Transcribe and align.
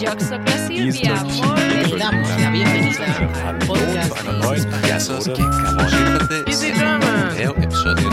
Yo 0.00 0.10
soy 0.18 0.38
Silvia. 0.66 1.22
Muy 1.24 1.98
damos 1.98 2.40
la 2.40 2.50
bienvenida 2.50 3.04
al 3.46 3.58
podcast. 3.58 5.28
Easy 6.48 6.72
Drama. 6.72 7.36
É 7.38 7.50
o 7.50 7.56
episódio 7.62 8.08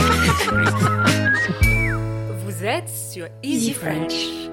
Vous 2.44 2.64
êtes 2.66 2.90
sur 2.90 3.30
Easy 3.42 3.74
French. 3.74 4.50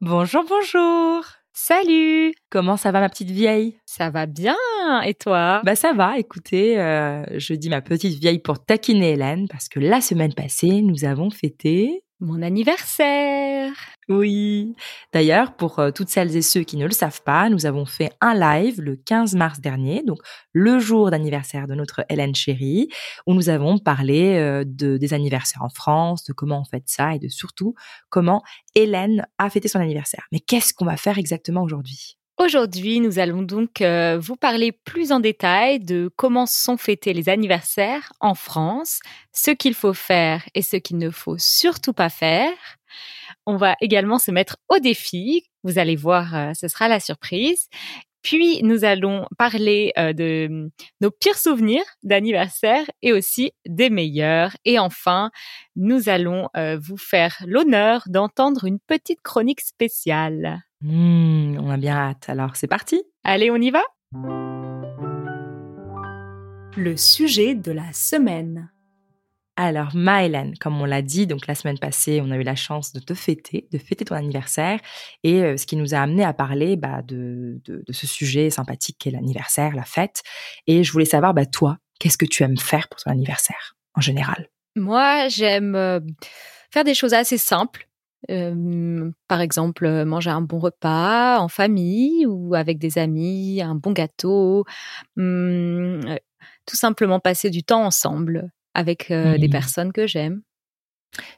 Bonjour, 0.00 0.44
bonjour. 0.44 1.39
Salut. 1.52 2.32
Comment 2.48 2.76
ça 2.76 2.92
va 2.92 3.00
ma 3.00 3.08
petite 3.08 3.30
vieille? 3.30 3.78
Ça 3.84 4.10
va 4.10 4.26
bien. 4.26 4.56
Et 5.04 5.14
toi? 5.14 5.62
Bah 5.64 5.74
ça 5.74 5.92
va. 5.92 6.18
Écoutez, 6.18 6.80
euh, 6.80 7.24
je 7.38 7.54
dis 7.54 7.68
ma 7.68 7.80
petite 7.82 8.18
vieille 8.20 8.38
pour 8.38 8.64
taquiner 8.64 9.12
Hélène 9.12 9.46
parce 9.48 9.68
que 9.68 9.80
la 9.80 10.00
semaine 10.00 10.32
passée, 10.34 10.80
nous 10.82 11.04
avons 11.04 11.30
fêté 11.30 12.02
Mon 12.20 12.42
anniversaire. 12.42 13.72
Oui. 14.10 14.74
D'ailleurs, 15.12 15.54
pour 15.54 15.78
euh, 15.78 15.92
toutes 15.92 16.08
celles 16.08 16.34
et 16.36 16.42
ceux 16.42 16.62
qui 16.64 16.76
ne 16.76 16.84
le 16.84 16.90
savent 16.90 17.22
pas, 17.22 17.48
nous 17.48 17.64
avons 17.64 17.86
fait 17.86 18.10
un 18.20 18.34
live 18.34 18.80
le 18.80 18.96
15 18.96 19.36
mars 19.36 19.60
dernier, 19.60 20.02
donc 20.02 20.18
le 20.52 20.80
jour 20.80 21.12
d'anniversaire 21.12 21.68
de 21.68 21.76
notre 21.76 22.04
Hélène 22.08 22.34
chérie, 22.34 22.88
où 23.28 23.34
nous 23.34 23.50
avons 23.50 23.78
parlé 23.78 24.34
euh, 24.34 24.64
de, 24.66 24.96
des 24.96 25.14
anniversaires 25.14 25.62
en 25.62 25.68
France, 25.68 26.24
de 26.24 26.32
comment 26.32 26.60
on 26.60 26.64
fait 26.64 26.82
ça 26.86 27.14
et 27.14 27.20
de 27.20 27.28
surtout 27.28 27.76
comment 28.08 28.42
Hélène 28.74 29.28
a 29.38 29.48
fêté 29.48 29.68
son 29.68 29.78
anniversaire. 29.78 30.26
Mais 30.32 30.40
qu'est-ce 30.40 30.74
qu'on 30.74 30.86
va 30.86 30.96
faire 30.96 31.16
exactement 31.16 31.62
aujourd'hui? 31.62 32.19
Aujourd'hui, 32.42 33.00
nous 33.00 33.18
allons 33.18 33.42
donc 33.42 33.82
euh, 33.82 34.18
vous 34.18 34.34
parler 34.34 34.72
plus 34.72 35.12
en 35.12 35.20
détail 35.20 35.78
de 35.78 36.10
comment 36.16 36.46
sont 36.46 36.78
fêtés 36.78 37.12
les 37.12 37.28
anniversaires 37.28 38.14
en 38.18 38.34
France, 38.34 39.00
ce 39.34 39.50
qu'il 39.50 39.74
faut 39.74 39.92
faire 39.92 40.42
et 40.54 40.62
ce 40.62 40.78
qu'il 40.78 40.96
ne 40.96 41.10
faut 41.10 41.36
surtout 41.36 41.92
pas 41.92 42.08
faire. 42.08 42.54
On 43.44 43.58
va 43.58 43.76
également 43.82 44.18
se 44.18 44.30
mettre 44.30 44.56
au 44.70 44.78
défi. 44.78 45.50
Vous 45.64 45.78
allez 45.78 45.96
voir, 45.96 46.34
euh, 46.34 46.52
ce 46.54 46.66
sera 46.66 46.88
la 46.88 46.98
surprise. 46.98 47.68
Puis, 48.22 48.62
nous 48.62 48.86
allons 48.86 49.26
parler 49.36 49.92
euh, 49.98 50.14
de 50.14 50.70
nos 51.02 51.10
pires 51.10 51.36
souvenirs 51.36 51.84
d'anniversaire 52.02 52.86
et 53.02 53.12
aussi 53.12 53.52
des 53.66 53.90
meilleurs. 53.90 54.56
Et 54.64 54.78
enfin, 54.78 55.30
nous 55.76 56.08
allons 56.08 56.48
vous 56.54 56.96
faire 56.96 57.36
l'honneur 57.46 58.04
d'entendre 58.06 58.64
une 58.64 58.80
petite 58.80 59.20
chronique 59.20 59.60
spéciale. 59.60 60.62
Hmm, 60.82 61.58
On 61.60 61.70
a 61.70 61.76
bien 61.76 61.94
hâte. 61.94 62.28
Alors, 62.28 62.56
c'est 62.56 62.66
parti 62.66 63.02
Allez, 63.22 63.50
on 63.50 63.56
y 63.56 63.70
va 63.70 63.82
Le 66.76 66.96
sujet 66.96 67.54
de 67.54 67.72
la 67.72 67.92
semaine. 67.92 68.70
Alors, 69.56 69.90
ma 69.94 70.24
Hélène, 70.24 70.56
comme 70.58 70.80
on 70.80 70.86
l'a 70.86 71.02
dit, 71.02 71.26
donc 71.26 71.46
la 71.46 71.54
semaine 71.54 71.78
passée, 71.78 72.22
on 72.24 72.30
a 72.30 72.36
eu 72.36 72.42
la 72.42 72.54
chance 72.56 72.94
de 72.94 73.00
te 73.00 73.12
fêter, 73.12 73.68
de 73.70 73.76
fêter 73.76 74.06
ton 74.06 74.14
anniversaire, 74.14 74.80
et 75.22 75.42
euh, 75.42 75.58
ce 75.58 75.66
qui 75.66 75.76
nous 75.76 75.94
a 75.94 75.98
amené 75.98 76.24
à 76.24 76.32
parler 76.32 76.76
bah, 76.76 77.02
de, 77.02 77.60
de, 77.66 77.84
de 77.86 77.92
ce 77.92 78.06
sujet 78.06 78.48
sympathique 78.48 78.96
qu'est 78.98 79.10
l'anniversaire, 79.10 79.74
la 79.74 79.84
fête. 79.84 80.22
Et 80.66 80.82
je 80.82 80.90
voulais 80.92 81.04
savoir, 81.04 81.34
bah, 81.34 81.44
toi, 81.44 81.76
qu'est-ce 81.98 82.16
que 82.16 82.24
tu 82.24 82.42
aimes 82.42 82.56
faire 82.56 82.88
pour 82.88 83.00
ton 83.00 83.10
anniversaire, 83.10 83.76
en 83.94 84.00
général? 84.00 84.48
Moi, 84.76 85.28
j'aime 85.28 85.74
euh, 85.74 86.00
faire 86.70 86.84
des 86.84 86.94
choses 86.94 87.12
assez 87.12 87.36
simples. 87.36 87.86
Euh, 88.28 89.10
par 89.28 89.40
exemple, 89.40 90.04
manger 90.04 90.30
un 90.30 90.42
bon 90.42 90.58
repas 90.58 91.38
en 91.38 91.48
famille 91.48 92.26
ou 92.26 92.54
avec 92.54 92.78
des 92.78 92.98
amis, 92.98 93.62
un 93.62 93.74
bon 93.74 93.92
gâteau. 93.92 94.64
Hum, 95.16 96.00
euh, 96.06 96.16
tout 96.66 96.76
simplement 96.76 97.20
passer 97.20 97.50
du 97.50 97.62
temps 97.62 97.84
ensemble 97.84 98.50
avec 98.74 99.10
euh, 99.10 99.38
des 99.38 99.48
personnes 99.48 99.92
que 99.92 100.06
j'aime. 100.06 100.42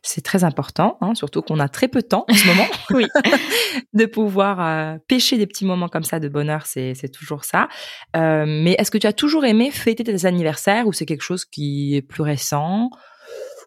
C'est 0.02 0.22
très 0.22 0.44
important, 0.44 0.98
hein, 1.00 1.14
surtout 1.14 1.40
qu'on 1.40 1.58
a 1.58 1.68
très 1.68 1.88
peu 1.88 2.02
de 2.02 2.06
temps 2.06 2.26
en 2.28 2.34
ce 2.34 2.46
moment. 2.46 2.66
Oui. 2.90 3.06
de 3.94 4.04
pouvoir 4.04 4.60
euh, 4.60 4.98
pêcher 5.08 5.38
des 5.38 5.46
petits 5.46 5.64
moments 5.64 5.88
comme 5.88 6.04
ça 6.04 6.20
de 6.20 6.28
bonheur, 6.28 6.66
c'est 6.66 6.94
c'est 6.94 7.08
toujours 7.08 7.44
ça. 7.44 7.68
Mais 8.14 8.74
est-ce 8.78 8.90
que 8.90 8.98
tu 8.98 9.06
as 9.06 9.14
toujours 9.14 9.44
aimé 9.46 9.70
fêter 9.70 10.04
tes 10.04 10.26
anniversaires 10.26 10.86
ou 10.86 10.92
c'est 10.92 11.06
quelque 11.06 11.22
chose 11.22 11.44
qui 11.46 11.96
est 11.96 12.02
plus 12.02 12.22
récent? 12.22 12.90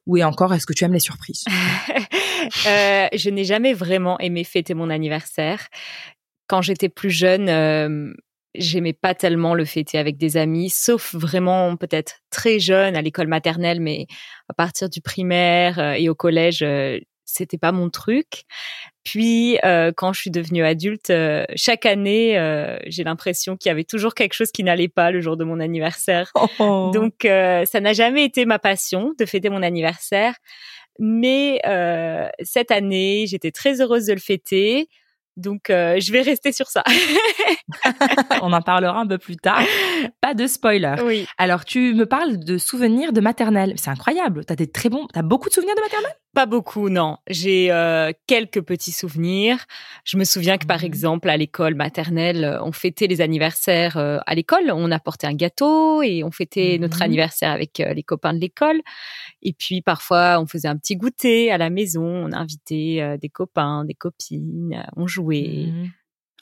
Ou 0.05 0.17
et 0.17 0.23
encore, 0.23 0.53
est-ce 0.53 0.65
que 0.65 0.73
tu 0.73 0.83
aimes 0.83 0.93
les 0.93 0.99
surprises? 0.99 1.45
Euh, 2.67 3.07
je 3.11 3.31
n'ai 3.31 3.43
jamais 3.43 3.73
vraiment 3.73 4.19
aimé 4.19 4.43
fêter 4.43 4.75
mon 4.75 4.91
anniversaire. 4.91 5.67
Quand 6.45 6.61
j'étais 6.61 6.89
plus 6.89 7.09
jeune, 7.09 7.49
euh, 7.49 8.13
j'aimais 8.57 8.93
pas 8.93 9.15
tellement 9.15 9.53
le 9.53 9.65
fêter 9.65 9.97
avec 9.97 10.17
des 10.17 10.37
amis, 10.37 10.69
sauf 10.69 11.13
vraiment 11.15 11.75
peut-être 11.75 12.19
très 12.29 12.59
jeune 12.59 12.95
à 12.95 13.01
l'école 13.01 13.27
maternelle, 13.27 13.79
mais 13.79 14.07
à 14.49 14.53
partir 14.53 14.89
du 14.89 15.01
primaire 15.01 15.79
euh, 15.79 15.93
et 15.93 16.09
au 16.09 16.15
collège, 16.15 16.61
euh, 16.61 16.99
c'était 17.25 17.57
pas 17.57 17.71
mon 17.71 17.89
truc. 17.89 18.43
Puis 19.05 19.57
euh, 19.63 19.91
quand 19.95 20.11
je 20.13 20.19
suis 20.19 20.31
devenue 20.31 20.65
adulte, 20.65 21.11
euh, 21.11 21.45
chaque 21.55 21.85
année, 21.85 22.37
euh, 22.37 22.77
j'ai 22.87 23.03
l'impression 23.03 23.55
qu'il 23.55 23.69
y 23.69 23.71
avait 23.71 23.83
toujours 23.83 24.15
quelque 24.15 24.33
chose 24.33 24.51
qui 24.51 24.63
n'allait 24.63 24.87
pas 24.89 25.11
le 25.11 25.21
jour 25.21 25.37
de 25.37 25.43
mon 25.45 25.59
anniversaire. 25.59 26.33
Donc, 26.59 27.23
euh, 27.23 27.63
ça 27.65 27.79
n'a 27.79 27.93
jamais 27.93 28.25
été 28.25 28.45
ma 28.45 28.57
passion 28.59 29.13
de 29.17 29.25
fêter 29.25 29.49
mon 29.49 29.61
anniversaire. 29.61 30.33
Mais 30.97 31.59
euh, 31.67 32.27
cette 32.41 32.71
année, 32.71 33.25
j'étais 33.27 33.51
très 33.51 33.79
heureuse 33.79 34.07
de 34.07 34.13
le 34.13 34.19
fêter. 34.19 34.89
Donc, 35.37 35.69
euh, 35.69 35.99
je 35.99 36.11
vais 36.13 36.21
rester 36.21 36.51
sur 36.51 36.67
ça. 36.67 36.81
On 38.41 38.53
en 38.53 38.61
parlera 38.61 38.99
un 38.99 39.05
peu 39.07 39.17
plus 39.17 39.35
tard. 39.35 39.61
Pas 40.21 40.33
de 40.33 40.47
spoiler. 40.47 40.95
oui. 41.03 41.27
Alors, 41.37 41.65
tu 41.65 41.93
me 41.93 42.05
parles 42.05 42.39
de 42.39 42.57
souvenirs 42.57 43.11
de 43.13 43.21
maternelle. 43.21 43.73
C'est 43.75 43.89
incroyable. 43.89 44.45
T'as 44.45 44.55
des 44.55 44.71
très 44.71 44.89
bons, 44.89 45.05
t'as 45.13 45.21
beaucoup 45.21 45.49
de 45.49 45.53
souvenirs 45.53 45.75
de 45.75 45.81
maternelle? 45.81 46.15
Pas 46.35 46.45
beaucoup, 46.45 46.89
non. 46.89 47.17
J'ai 47.27 47.71
euh, 47.71 48.11
quelques 48.27 48.61
petits 48.61 48.91
souvenirs. 48.91 49.65
Je 50.03 50.17
me 50.17 50.25
souviens 50.25 50.57
que, 50.57 50.65
par 50.65 50.79
Mhm. 50.81 50.85
exemple, 50.85 51.29
à 51.29 51.37
l'école 51.37 51.75
maternelle, 51.75 52.43
euh, 52.43 52.61
on 52.61 52.73
fêtait 52.73 53.07
les 53.07 53.21
anniversaires 53.21 53.95
euh, 53.95 54.17
à 54.27 54.35
l'école. 54.35 54.69
On 54.71 54.91
apportait 54.91 55.27
un 55.27 55.33
gâteau 55.33 56.01
et 56.03 56.25
on 56.25 56.31
fêtait 56.31 56.77
notre 56.77 56.97
Mhm. 56.97 57.03
anniversaire 57.03 57.51
avec 57.51 57.79
euh, 57.79 57.93
les 57.93 58.03
copains 58.03 58.33
de 58.33 58.39
l'école. 58.39 58.81
Et 59.41 59.53
puis, 59.53 59.81
parfois, 59.81 60.39
on 60.41 60.45
faisait 60.45 60.67
un 60.67 60.75
petit 60.77 60.97
goûter 60.97 61.51
à 61.51 61.57
la 61.57 61.69
maison. 61.69 62.03
On 62.05 62.33
invitait 62.33 63.17
des 63.21 63.29
copains, 63.29 63.85
des 63.85 63.93
copines. 63.95 64.85
On 64.97 65.07
jouait. 65.07 65.67
Mhm. 65.67 65.91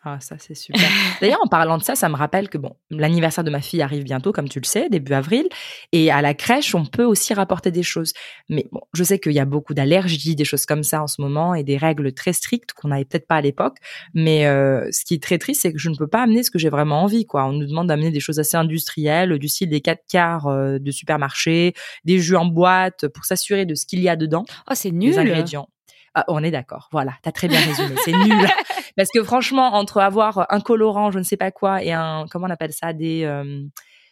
Ah, 0.06 0.18
ça, 0.20 0.36
c'est 0.38 0.54
super. 0.54 0.82
D'ailleurs, 1.22 1.40
en 1.42 1.48
parlant 1.48 1.78
de 1.78 1.84
ça, 1.84 1.96
ça 1.96 2.10
me 2.10 2.16
rappelle 2.16 2.50
que 2.50 2.58
bon, 2.58 2.76
l'anniversaire 2.90 3.46
de 3.46 3.50
ma 3.50 3.62
fille 3.62 3.82
arrive 3.82 4.04
bientôt, 4.04 4.34
comme 4.34 4.50
tu 4.50 4.60
le 4.60 4.66
sais, 4.66 4.90
début 4.90 5.14
avril. 5.14 5.48
Et 5.94 6.12
à 6.12 6.22
la 6.22 6.34
crèche, 6.34 6.76
on 6.76 6.86
peut 6.86 7.06
aussi 7.06 7.34
rapporter 7.34 7.72
des 7.72 7.84
choses. 7.84 8.12
Mais 8.50 8.68
bon, 8.74 8.82
je 8.94 9.02
sais 9.06 9.18
qu'il 9.18 9.32
y 9.32 9.40
a 9.40 9.46
beaucoup 9.46 9.74
d'allergies, 9.74 10.36
des 10.36 10.44
choses 10.44 10.66
comme 10.66 10.84
ça 10.84 11.02
en 11.02 11.08
ce 11.08 11.22
moment 11.22 11.56
et 11.56 11.64
des 11.64 11.78
règles 11.78 12.12
très 12.12 12.34
strictes 12.34 12.74
qu'on 12.74 12.90
n'avait 12.90 13.06
peut-être 13.06 13.28
pas 13.28 13.38
à 13.38 13.42
l'époque. 13.42 13.78
Mais 14.14 14.46
euh, 14.46 14.90
ce 14.92 15.06
qui 15.06 15.14
est 15.14 15.24
très 15.24 15.38
triste, 15.38 15.62
c'est 15.62 15.72
que 15.72 15.80
je 15.80 15.90
ne 15.90 15.96
peux 15.96 16.08
pas 16.08 16.24
amener 16.24 16.44
ce 16.44 16.52
que 16.52 16.60
j'ai 16.60 16.70
vraiment 16.70 17.04
envie, 17.04 17.26
quoi. 17.26 17.46
On 17.46 17.54
nous 17.54 17.66
demande 17.66 17.88
d'amener 17.88 18.12
des 18.12 18.20
choses 18.20 18.40
assez 18.40 18.58
industrielles, 18.58 19.40
du 19.40 19.48
style 19.48 19.70
des 19.70 19.80
4 19.80 20.02
quarts 20.12 20.48
euh, 20.48 20.80
de 20.80 20.92
supermarché, 20.92 21.74
des 22.04 22.20
jus 22.20 22.36
en 22.36 22.46
boîte 22.46 23.08
pour 23.08 23.24
s'assurer 23.24 23.66
de 23.66 23.74
ce 23.74 23.86
qu'il 23.86 24.02
y 24.02 24.10
a 24.10 24.18
dedans 24.18 24.44
Oh, 24.70 24.74
c'est 24.76 24.90
les 24.90 24.98
nul. 24.98 25.18
ingrédients. 25.18 25.70
Ah, 26.16 26.26
on 26.28 26.44
est 26.44 26.52
d'accord. 26.52 26.90
Voilà, 26.92 27.14
t'as 27.24 27.32
très 27.32 27.48
bien 27.48 27.60
résumé. 27.60 27.96
C'est 28.06 28.12
nul. 28.12 28.48
Parce 28.96 29.10
que 29.10 29.24
franchement, 29.24 29.74
entre 29.74 30.00
avoir 30.00 30.46
un 30.50 30.60
colorant, 30.60 31.12
je 31.12 31.18
ne 31.20 31.24
sais 31.24 31.38
pas 31.38 31.52
quoi, 31.52 31.84
et 31.84 31.92
un 31.92 32.26
comment 32.30 32.46
on 32.48 32.52
appelle 32.52 32.74
ça, 32.74 32.94
des, 32.94 33.24
euh, 33.24 33.64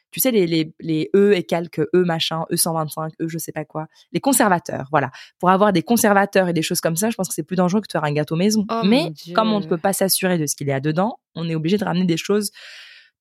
tu 0.10 0.20
sais 0.20 0.32
les 0.32 0.48
les 0.48 0.74
les 0.80 1.10
E 1.16 1.34
et 1.34 1.44
quelques 1.44 1.88
E 1.94 2.04
machin, 2.04 2.46
E 2.52 2.58
125, 2.58 3.14
E 3.22 3.28
je 3.28 3.38
sais 3.38 3.52
pas 3.52 3.66
quoi, 3.66 3.88
les 4.12 4.20
conservateurs. 4.20 4.88
Voilà, 4.90 5.12
pour 5.40 5.52
avoir 5.52 5.74
des 5.74 5.84
conservateurs 5.84 6.50
et 6.50 6.54
des 6.54 6.64
choses 6.64 6.82
comme 6.82 6.96
ça, 6.96 7.12
je 7.12 7.16
pense 7.16 7.28
que 7.28 7.36
c'est 7.36 7.44
plus 7.44 7.56
dangereux 7.56 7.82
que 7.82 7.88
de 7.88 7.92
faire 7.92 8.04
un 8.04 8.14
gâteau 8.14 8.36
maison. 8.36 8.66
Oh, 8.72 8.82
Mais 8.84 9.14
comme 9.36 9.54
on 9.54 9.60
ne 9.60 9.68
peut 9.68 9.78
pas 9.78 9.94
s'assurer 9.94 10.40
de 10.40 10.48
ce 10.48 10.56
qu'il 10.56 10.68
y 10.68 10.72
a 10.72 10.80
dedans, 10.80 11.20
on 11.36 11.48
est 11.48 11.56
obligé 11.56 11.78
de 11.78 11.86
ramener 11.86 12.06
des 12.06 12.18
choses 12.18 12.52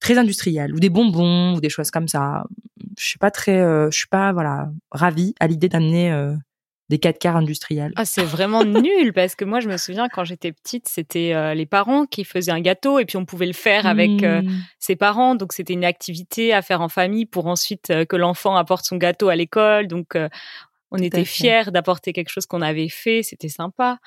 très 0.00 0.16
industrielles 0.16 0.74
ou 0.74 0.80
des 0.80 0.88
bonbons 0.88 1.54
ou 1.54 1.60
des 1.60 1.68
choses 1.68 1.91
comme 1.91 2.08
ça. 2.08 2.44
Je 2.98 3.04
suis 3.04 3.18
pas 3.18 3.30
très, 3.30 3.60
euh, 3.60 3.91
je 3.91 3.98
suis 3.98 4.08
pas 4.08 4.32
voilà 4.32 4.70
ravie 4.91 5.34
à 5.38 5.47
l'idée 5.47 5.68
d'amener 5.68 6.10
euh, 6.10 6.34
des 6.90 6.98
4 6.98 7.20
quarts 7.20 7.36
industriels. 7.36 7.92
Ah, 7.94 8.04
c'est 8.04 8.24
vraiment 8.24 8.65
nul 8.65 9.12
parce 9.15 9.36
que 9.36 9.44
moi, 9.44 9.60
je 9.60 9.68
me 9.68 9.76
souviens 9.76 10.09
quand 10.09 10.24
j'étais 10.24 10.50
petite, 10.50 10.88
c'était 10.88 11.32
euh, 11.34 11.54
les 11.54 11.65
parents 11.65 12.04
qui 12.04 12.24
faisaient 12.24 12.50
un 12.50 12.60
gâteau 12.60 12.98
et 12.98 13.04
puis 13.04 13.16
on 13.16 13.24
pouvait 13.24 13.47
le 13.47 13.54
faire 13.54 13.86
avec 13.86 14.22
euh, 14.24 14.42
Mmh. 14.42 14.62
ses 14.78 14.97
parents. 14.97 15.34
Donc, 15.34 15.53
c'était 15.53 15.72
une 15.72 15.84
activité 15.84 16.53
à 16.53 16.62
faire 16.62 16.80
en 16.80 16.88
famille 16.88 17.26
pour 17.26 17.47
ensuite 17.47 17.91
euh, 17.91 18.04
que 18.04 18.16
l'enfant 18.16 18.56
apporte 18.56 18.84
son 18.84 18.97
gâteau 18.97 19.28
à 19.28 19.36
l'école. 19.36 19.86
Donc, 19.86 20.16
on 20.91 20.97
Tout 20.97 21.04
était 21.04 21.24
fiers 21.24 21.70
d'apporter 21.70 22.12
quelque 22.12 22.30
chose 22.30 22.47
qu'on 22.47 22.62
avait 22.62 22.88
fait. 22.88 23.22
C'était 23.22 23.48
sympa. 23.48 23.98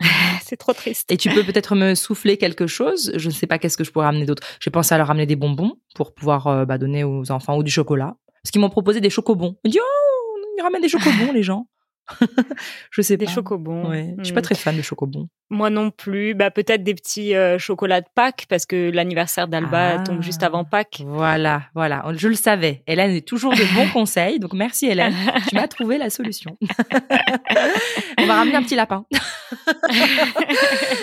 c'est 0.42 0.56
trop 0.56 0.74
triste. 0.74 1.10
Et 1.10 1.16
tu 1.16 1.30
peux 1.30 1.44
peut-être 1.44 1.74
me 1.74 1.94
souffler 1.94 2.36
quelque 2.36 2.66
chose? 2.66 3.12
Je 3.16 3.28
ne 3.28 3.32
sais 3.32 3.46
pas 3.46 3.58
qu'est-ce 3.58 3.78
que 3.78 3.84
je 3.84 3.90
pourrais 3.90 4.06
ramener 4.06 4.26
d'autre. 4.26 4.42
J'ai 4.60 4.70
pensé 4.70 4.94
à 4.94 4.98
leur 4.98 5.06
ramener 5.06 5.26
des 5.26 5.36
bonbons 5.36 5.76
pour 5.94 6.12
pouvoir 6.12 6.66
bah, 6.66 6.76
donner 6.76 7.04
aux 7.04 7.30
enfants 7.30 7.56
ou 7.56 7.62
du 7.62 7.70
chocolat. 7.70 8.16
Parce 8.42 8.50
qu'ils 8.50 8.60
m'ont 8.60 8.70
proposé 8.70 9.00
des 9.00 9.10
chocobons. 9.10 9.56
Ils 9.64 9.68
m'ont 9.68 9.72
dit, 9.72 9.78
oh, 9.80 10.16
ils 10.58 10.62
ramènent 10.62 10.82
des 10.82 10.88
chocobons, 10.88 11.32
les 11.34 11.42
gens. 11.42 11.66
je 12.90 13.02
sais 13.02 13.16
Des 13.16 13.26
pas. 13.26 13.32
chocobons. 13.32 13.88
Ouais. 13.90 14.14
Je 14.18 14.24
suis 14.24 14.34
pas 14.34 14.42
très 14.42 14.54
fan 14.54 14.76
de 14.76 14.82
chocobons. 14.82 15.28
Moi 15.50 15.70
non 15.70 15.90
plus. 15.90 16.34
Bah, 16.34 16.50
peut-être 16.50 16.82
des 16.82 16.94
petits 16.94 17.34
euh, 17.34 17.58
chocolats 17.58 18.00
de 18.00 18.06
Pâques 18.14 18.46
parce 18.48 18.66
que 18.66 18.90
l'anniversaire 18.90 19.48
d'Alba 19.48 19.96
Ah. 19.96 20.02
tombe 20.02 20.22
juste 20.22 20.42
avant 20.42 20.64
Pâques. 20.64 21.02
Voilà, 21.06 21.62
voilà. 21.74 22.04
Je 22.16 22.28
le 22.28 22.34
savais. 22.34 22.82
Hélène 22.86 23.10
est 23.12 23.26
toujours 23.26 23.52
de 23.52 23.74
bons 23.74 23.88
conseils. 23.92 24.38
Donc 24.40 24.52
merci 24.54 24.86
Hélène. 24.86 25.14
tu 25.48 25.54
m'as 25.54 25.68
trouvé 25.68 25.98
la 25.98 26.10
solution. 26.10 26.56
on 28.18 28.26
va 28.26 28.34
ramener 28.34 28.56
un 28.56 28.62
petit 28.62 28.76
lapin. 28.76 29.04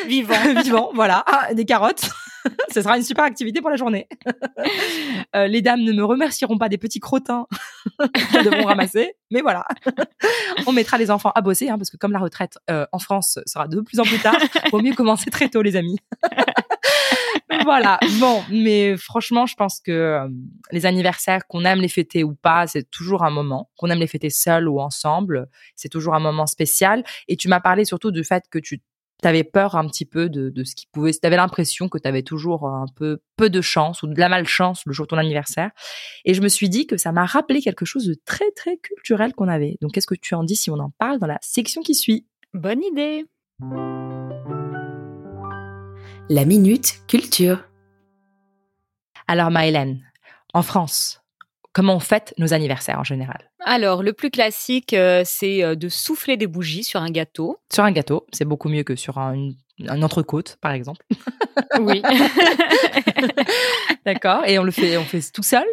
Vivant. 0.08 0.36
Vivant, 0.64 0.92
voilà. 0.94 1.24
Ah, 1.28 1.54
des 1.54 1.66
carottes. 1.66 2.10
Ce 2.74 2.82
sera 2.82 2.98
une 2.98 3.04
super 3.04 3.24
activité 3.24 3.62
pour 3.62 3.70
la 3.70 3.78
journée. 3.78 4.08
Euh, 5.36 5.48
les 5.48 5.62
dames 5.62 5.82
ne 5.82 5.92
me 5.92 6.04
remercieront 6.04 6.58
pas 6.58 6.70
des 6.70 6.78
petits 6.78 7.00
crottins 7.00 7.48
qu'elles 8.32 8.46
devront 8.46 8.66
ramasser, 8.66 9.16
mais 9.32 9.42
voilà. 9.42 9.66
On 10.68 10.72
mettra 10.72 10.98
les 10.98 11.10
enfants 11.10 11.32
à 11.34 11.42
bosser, 11.42 11.70
hein, 11.70 11.78
parce 11.78 11.90
que 11.90 11.98
comme 11.98 12.12
la 12.12 12.20
retraite 12.20 12.60
euh, 12.70 12.86
en 12.92 13.00
France 13.00 13.40
sera 13.48 13.68
de 13.68 13.82
plus 13.82 14.00
en 14.00 14.04
plus 14.04 14.20
tard, 14.20 14.38
vaut 14.72 14.82
mieux 14.82 14.94
commencer 14.94 15.32
très 15.32 15.50
tôt, 15.50 15.64
les 15.64 15.76
amis. 15.76 15.98
voilà. 17.64 18.00
Bon, 18.20 18.44
mais 18.50 18.96
franchement, 18.98 19.46
je 19.46 19.56
pense 19.56 19.80
que 19.80 19.92
euh, 19.92 20.28
les 20.72 20.86
anniversaires, 20.86 21.48
qu'on 21.48 21.66
aime 21.66 21.80
les 21.80 21.88
fêter 21.88 22.24
ou 22.24 22.36
pas, 22.36 22.68
c'est 22.68 22.90
toujours 22.90 23.24
un 23.24 23.32
moment. 23.32 23.70
Qu'on 23.78 23.90
aime 23.90 24.00
les 24.00 24.08
fêter 24.08 24.30
seul 24.30 24.68
ou 24.68 24.80
ensemble, 24.80 25.48
c'est 25.76 25.90
toujours 25.90 26.16
un 26.16 26.20
moment 26.20 26.46
spécial. 26.46 27.04
Et 27.28 27.38
tu 27.38 27.48
m'as 27.48 27.60
parlé 27.60 27.86
surtout 27.86 28.12
du 28.12 28.24
fait 28.24 28.44
que 28.52 28.60
tu 28.60 28.82
avais 29.28 29.44
peur 29.44 29.76
un 29.76 29.88
petit 29.88 30.06
peu 30.06 30.30
de, 30.30 30.50
de 30.50 30.64
ce 30.64 30.76
qui 30.76 30.88
pouvait. 30.92 31.12
Tu 31.12 31.20
avais 31.24 31.36
l'impression 31.36 31.90
que 31.90 31.98
tu 31.98 32.08
avais 32.08 32.24
toujours 32.24 32.68
un 32.68 32.86
peu 32.96 33.20
peu 33.36 33.50
de 33.50 33.62
chance 33.62 34.04
ou 34.04 34.08
de 34.08 34.20
la 34.20 34.30
malchance 34.30 34.84
le 34.86 34.94
jour 34.94 35.06
de 35.06 35.10
ton 35.10 35.18
anniversaire. 35.18 35.72
Et 36.26 36.34
je 36.34 36.42
me 36.42 36.48
suis 36.48 36.70
dit 36.70 36.88
que 36.88 36.98
ça 36.98 37.12
m'a 37.12 37.26
rappelé 37.26 37.62
quelque 37.62 37.86
chose 37.86 38.06
de 38.06 38.16
très 38.26 38.52
très 38.52 38.78
culturel 38.78 39.34
qu'on 39.34 39.48
avait. 39.48 39.78
Donc, 39.82 39.94
qu'est-ce 39.94 40.08
que 40.08 40.16
tu 40.16 40.36
en 40.36 40.44
dis 40.44 40.56
si 40.56 40.70
on 40.70 40.80
en 40.80 40.92
parle 40.98 41.20
dans 41.20 41.28
la 41.28 41.40
section 41.42 41.82
qui 41.82 41.96
suit? 41.96 42.28
Bonne 42.54 42.84
idée. 42.84 43.26
La 46.30 46.46
minute 46.46 47.02
culture. 47.08 47.64
Alors, 49.28 49.52
Maëlène, 49.52 50.04
en 50.54 50.62
France, 50.62 51.23
comment 51.74 51.96
on 51.96 52.00
fête 52.00 52.34
nos 52.38 52.54
anniversaires 52.54 53.00
en 53.00 53.04
général 53.04 53.50
Alors, 53.66 54.04
le 54.04 54.14
plus 54.14 54.30
classique, 54.30 54.94
euh, 54.94 55.24
c'est 55.26 55.64
euh, 55.64 55.76
de 55.76 55.90
souffler 55.90 56.38
des 56.38 56.48
bougies 56.48 56.84
sur 56.84 57.02
un 57.02 57.10
gâteau. 57.10 57.58
Sur 57.74 57.84
un 57.84 57.92
gâteau, 57.92 58.26
c'est 58.32 58.46
beaucoup 58.46 58.70
mieux 58.70 58.84
que 58.84 58.96
sur 58.96 59.18
un, 59.18 59.50
un 59.88 60.02
entrecôte, 60.02 60.58
par 60.62 60.72
exemple. 60.72 61.06
Oui. 61.80 62.02
D'accord. 64.06 64.44
Et 64.46 64.58
on 64.60 64.64
le 64.64 64.72
fait, 64.72 64.98
on 64.98 65.04
fait 65.04 65.22
tout 65.32 65.44
seul 65.44 65.66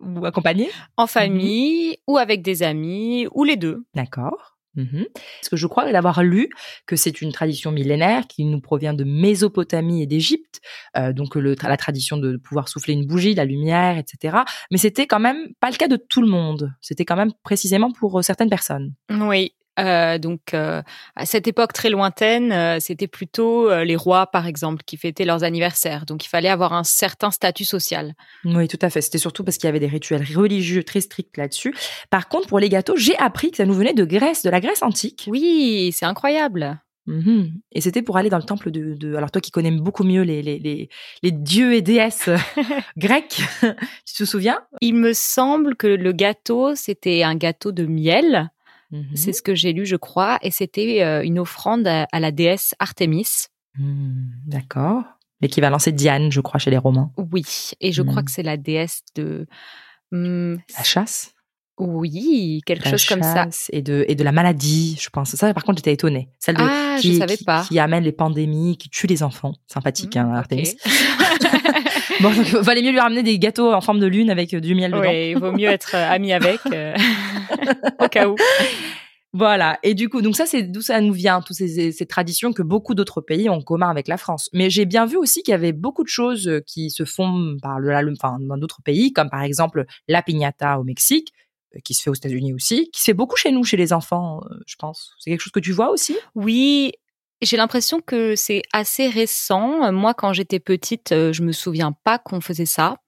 ou 0.00 0.24
accompagné? 0.24 0.70
En 0.96 1.06
famille 1.06 1.96
ou 2.06 2.18
avec 2.18 2.42
des 2.42 2.62
amis 2.62 3.26
ou 3.32 3.44
les 3.44 3.56
deux. 3.56 3.84
D'accord. 3.94 4.55
Mhm. 4.76 5.06
Parce 5.14 5.48
que 5.50 5.56
je 5.56 5.66
crois 5.66 5.90
l'avoir 5.90 6.22
lu 6.22 6.50
que 6.86 6.96
c'est 6.96 7.20
une 7.20 7.32
tradition 7.32 7.72
millénaire 7.72 8.26
qui 8.26 8.44
nous 8.44 8.60
provient 8.60 8.94
de 8.94 9.04
Mésopotamie 9.04 10.02
et 10.02 10.06
d'Égypte, 10.06 10.60
euh, 10.96 11.12
donc 11.12 11.34
la 11.36 11.76
tradition 11.76 12.16
de 12.16 12.36
pouvoir 12.36 12.68
souffler 12.68 12.94
une 12.94 13.06
bougie, 13.06 13.34
la 13.34 13.44
lumière, 13.44 13.98
etc. 13.98 14.38
Mais 14.70 14.78
c'était 14.78 15.06
quand 15.06 15.20
même 15.20 15.48
pas 15.60 15.70
le 15.70 15.76
cas 15.76 15.88
de 15.88 15.96
tout 15.96 16.20
le 16.20 16.28
monde. 16.28 16.72
C'était 16.80 17.04
quand 17.04 17.16
même 17.16 17.32
précisément 17.42 17.90
pour 17.90 18.18
euh, 18.18 18.22
certaines 18.22 18.50
personnes. 18.50 18.94
Oui. 19.10 19.52
Euh, 19.78 20.18
donc 20.18 20.54
euh, 20.54 20.82
à 21.16 21.26
cette 21.26 21.46
époque 21.46 21.72
très 21.72 21.90
lointaine, 21.90 22.52
euh, 22.52 22.78
c'était 22.80 23.06
plutôt 23.06 23.72
les 23.82 23.96
rois, 23.96 24.26
par 24.26 24.46
exemple, 24.46 24.82
qui 24.84 24.96
fêtaient 24.96 25.24
leurs 25.24 25.44
anniversaires. 25.44 26.06
Donc 26.06 26.24
il 26.24 26.28
fallait 26.28 26.48
avoir 26.48 26.72
un 26.72 26.84
certain 26.84 27.30
statut 27.30 27.64
social. 27.64 28.14
Oui, 28.44 28.68
tout 28.68 28.78
à 28.82 28.90
fait. 28.90 29.00
C'était 29.00 29.18
surtout 29.18 29.44
parce 29.44 29.58
qu'il 29.58 29.66
y 29.66 29.70
avait 29.70 29.80
des 29.80 29.86
rituels 29.86 30.24
religieux 30.34 30.84
très 30.84 31.00
stricts 31.00 31.36
là-dessus. 31.36 31.74
Par 32.10 32.28
contre, 32.28 32.48
pour 32.48 32.58
les 32.58 32.68
gâteaux, 32.68 32.96
j'ai 32.96 33.16
appris 33.18 33.50
que 33.50 33.58
ça 33.58 33.66
nous 33.66 33.74
venait 33.74 33.94
de 33.94 34.04
Grèce, 34.04 34.42
de 34.42 34.50
la 34.50 34.60
Grèce 34.60 34.82
antique. 34.82 35.24
Oui, 35.28 35.92
c'est 35.94 36.06
incroyable. 36.06 36.78
Mhm. 37.06 37.60
Et 37.72 37.80
c'était 37.80 38.02
pour 38.02 38.16
aller 38.16 38.30
dans 38.30 38.38
le 38.38 38.42
temple 38.42 38.70
de, 38.70 38.94
de, 38.94 39.14
Alors 39.14 39.30
toi 39.30 39.40
qui 39.40 39.50
connais 39.50 39.70
beaucoup 39.70 40.02
mieux 40.02 40.22
les, 40.22 40.42
les, 40.42 40.58
les, 40.58 40.88
les 41.22 41.30
dieux 41.30 41.74
et 41.74 41.82
déesses 41.82 42.30
grecs, 42.96 43.40
tu 43.62 44.14
te 44.14 44.24
souviens? 44.24 44.60
Il 44.80 44.94
me 44.94 45.12
semble 45.12 45.76
que 45.76 45.86
le 45.86 46.12
gâteau, 46.12 46.74
c'était 46.74 47.22
un 47.22 47.36
gâteau 47.36 47.72
de 47.72 47.86
miel. 47.86 48.50
Mhm. 48.96 49.16
C'est 49.16 49.32
ce 49.32 49.42
que 49.42 49.54
j'ai 49.54 49.72
lu, 49.72 49.86
je 49.86 49.96
crois, 49.96 50.38
et 50.42 50.50
c'était 50.50 51.02
euh, 51.02 51.22
une 51.24 51.38
offrande 51.38 51.86
à, 51.86 52.06
à 52.12 52.20
la 52.20 52.30
déesse 52.32 52.74
Artémis. 52.78 53.26
Hmm, 53.78 54.26
D'accord. 54.46 55.02
L'équivalent, 55.40 55.78
c'est 55.78 55.92
Diane, 55.92 56.32
je 56.32 56.40
crois, 56.40 56.58
chez 56.58 56.70
les 56.70 56.78
Romains. 56.78 57.10
Oui, 57.32 57.44
et 57.80 57.92
je 57.92 58.02
crois 58.02 58.22
Hmm. 58.22 58.24
que 58.24 58.30
c'est 58.30 58.42
la 58.42 58.56
déesse 58.56 59.02
de. 59.14 59.46
Hmm, 60.12 60.56
La 60.78 60.84
chasse? 60.84 61.32
Oui, 61.78 62.62
quelque 62.64 62.86
La 62.86 62.92
chose 62.92 63.04
comme 63.04 63.22
ça. 63.22 63.46
Et 63.70 63.82
de, 63.82 64.06
et 64.08 64.14
de 64.14 64.24
la 64.24 64.32
maladie, 64.32 64.96
je 64.98 65.10
pense. 65.10 65.34
Ça, 65.36 65.52
par 65.52 65.62
contre, 65.62 65.76
j'étais 65.78 65.92
étonnée. 65.92 66.30
Celle 66.38 66.56
de, 66.56 66.62
Ah, 66.62 66.96
qui, 66.98 67.12
je 67.14 67.18
savais 67.18 67.36
qui- 67.36 67.44
pas. 67.44 67.64
qui 67.68 67.78
amène 67.78 68.02
les 68.02 68.12
pandémies, 68.12 68.78
qui 68.78 68.88
tue 68.88 69.06
les 69.06 69.22
enfants. 69.22 69.52
Sympathique, 69.66 70.16
hein, 70.16 70.24
Hmm, 70.24 70.34
Artemis. 70.36 70.70
ok. 70.70 70.92
Bon, 72.22 72.30
valait 72.62 72.80
mieux 72.80 72.92
lui 72.92 73.00
ramener 73.00 73.22
des 73.22 73.38
gâteaux 73.38 73.74
en 73.74 73.82
forme 73.82 73.98
de 74.00 74.06
lune 74.06 74.30
avec 74.30 74.54
euh, 74.54 74.60
du 74.60 74.74
miel 74.74 74.90
dedans. 74.90 75.02
Oui, 75.02 75.32
il 75.32 75.38
vaut 75.38 75.52
mieux 75.52 75.68
être 75.68 75.90
euh, 75.94 76.10
ami 76.10 76.32
avec, 76.32 76.60
au 78.00 78.08
cas 78.08 78.28
où. 78.28 78.36
Voilà. 79.32 79.78
Et 79.82 79.92
du 79.92 80.08
coup, 80.08 80.22
donc 80.22 80.34
ça, 80.34 80.46
c'est 80.46 80.62
d'où 80.62 80.80
ça 80.80 81.00
nous 81.02 81.12
vient, 81.12 81.42
toutes 81.42 81.56
ces, 81.56 82.06
traditions 82.06 82.54
que 82.54 82.62
beaucoup 82.62 82.94
d'autres 82.94 83.20
pays 83.20 83.50
ont 83.50 83.56
en 83.56 83.60
commun 83.62 83.90
avec 83.90 84.08
la 84.08 84.16
France. 84.16 84.48
Mais 84.54 84.70
j'ai 84.70 84.86
bien 84.86 85.04
vu 85.04 85.16
aussi 85.18 85.42
qu'il 85.42 85.52
y 85.52 85.54
avait 85.54 85.72
beaucoup 85.72 86.04
de 86.04 86.08
choses 86.08 86.48
euh, 86.48 86.60
qui 86.66 86.88
se 86.88 87.04
font 87.04 87.56
par 87.60 87.78
le- 87.78 88.12
enfin, 88.12 88.38
dans 88.40 88.56
d'autres 88.56 88.80
pays, 88.82 89.12
comme 89.12 89.28
par 89.28 89.42
exemple 89.42 89.84
la 90.08 90.22
piñata 90.22 90.80
au 90.80 90.84
Mexique, 90.84 91.34
euh, 91.74 91.80
qui 91.84 91.92
se 91.92 92.02
fait 92.02 92.08
aux 92.08 92.14
États-Unis 92.14 92.54
aussi, 92.54 92.88
qui 92.92 93.00
se 93.00 93.04
fait 93.06 93.14
beaucoup 93.14 93.36
chez 93.36 93.52
nous, 93.52 93.62
chez 93.62 93.76
les 93.76 93.92
enfants, 93.92 94.40
euh, 94.50 94.54
je 94.66 94.76
pense. 94.76 95.12
C'est 95.18 95.30
quelque 95.30 95.42
chose 95.42 95.52
que 95.52 95.60
tu 95.60 95.72
vois 95.72 95.90
aussi? 95.90 96.16
Oui, 96.34 96.92
j'ai 97.42 97.56
l'impression 97.56 98.00
que 98.00 98.34
c'est 98.34 98.62
assez 98.72 99.08
récent. 99.08 99.92
Moi, 99.92 100.14
quand 100.14 100.32
j'étais 100.32 100.60
petite, 100.60 101.12
euh, 101.12 101.32
je 101.32 101.42
me 101.42 101.52
souviens 101.52 101.92
pas 102.04 102.18
qu'on 102.18 102.40
faisait 102.40 102.66
ça. 102.66 102.98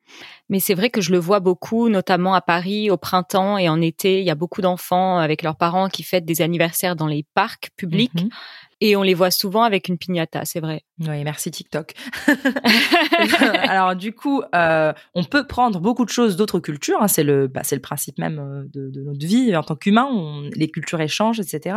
Mais 0.48 0.60
c'est 0.60 0.75
vrai 0.75 0.90
que 0.90 1.00
je 1.00 1.12
le 1.12 1.19
vois 1.19 1.40
beaucoup, 1.40 1.88
notamment 1.88 2.34
à 2.34 2.40
Paris, 2.40 2.90
au 2.90 2.96
printemps 2.96 3.58
et 3.58 3.69
en 3.69 3.80
été. 3.80 4.20
Il 4.20 4.25
y 4.25 4.30
a 4.30 4.34
beaucoup 4.34 4.62
d'enfants 4.62 5.19
avec 5.19 5.42
leurs 5.42 5.56
parents 5.56 5.88
qui 5.88 6.02
fêtent 6.02 6.25
des 6.25 6.40
anniversaires 6.40 6.96
dans 6.96 7.06
les 7.06 7.25
parcs 7.34 7.70
publics. 7.76 8.14
Mhm. 8.14 8.30
Et 8.80 8.94
on 8.96 9.02
les 9.02 9.14
voit 9.14 9.30
souvent 9.30 9.62
avec 9.62 9.88
une 9.88 9.98
piñata, 9.98 10.44
c'est 10.44 10.60
vrai. 10.60 10.82
Oui, 11.00 11.25
merci 11.25 11.50
TikTok. 11.50 11.94
Alors 13.69 13.96
du 13.96 14.12
coup, 14.12 14.42
euh, 14.54 14.92
on 15.14 15.25
peut 15.25 15.46
prendre 15.46 15.80
beaucoup 15.80 16.04
de 16.04 16.10
choses 16.10 16.36
d'autres 16.36 16.60
cultures. 16.60 17.02
hein, 17.02 17.08
c'est 17.08 17.25
le, 17.25 17.48
bah, 17.48 17.62
c'est 17.64 17.75
le 17.75 17.80
principe 17.82 18.19
même 18.19 18.38
euh, 18.38 18.64
de, 18.72 18.90
de 18.90 19.02
notre 19.02 19.25
vie 19.26 19.54
en 19.56 19.62
tant 19.62 19.75
qu'humain. 19.75 20.08
Les 20.54 20.69
cultures 20.69 21.00
échangent, 21.00 21.40
etc. 21.40 21.76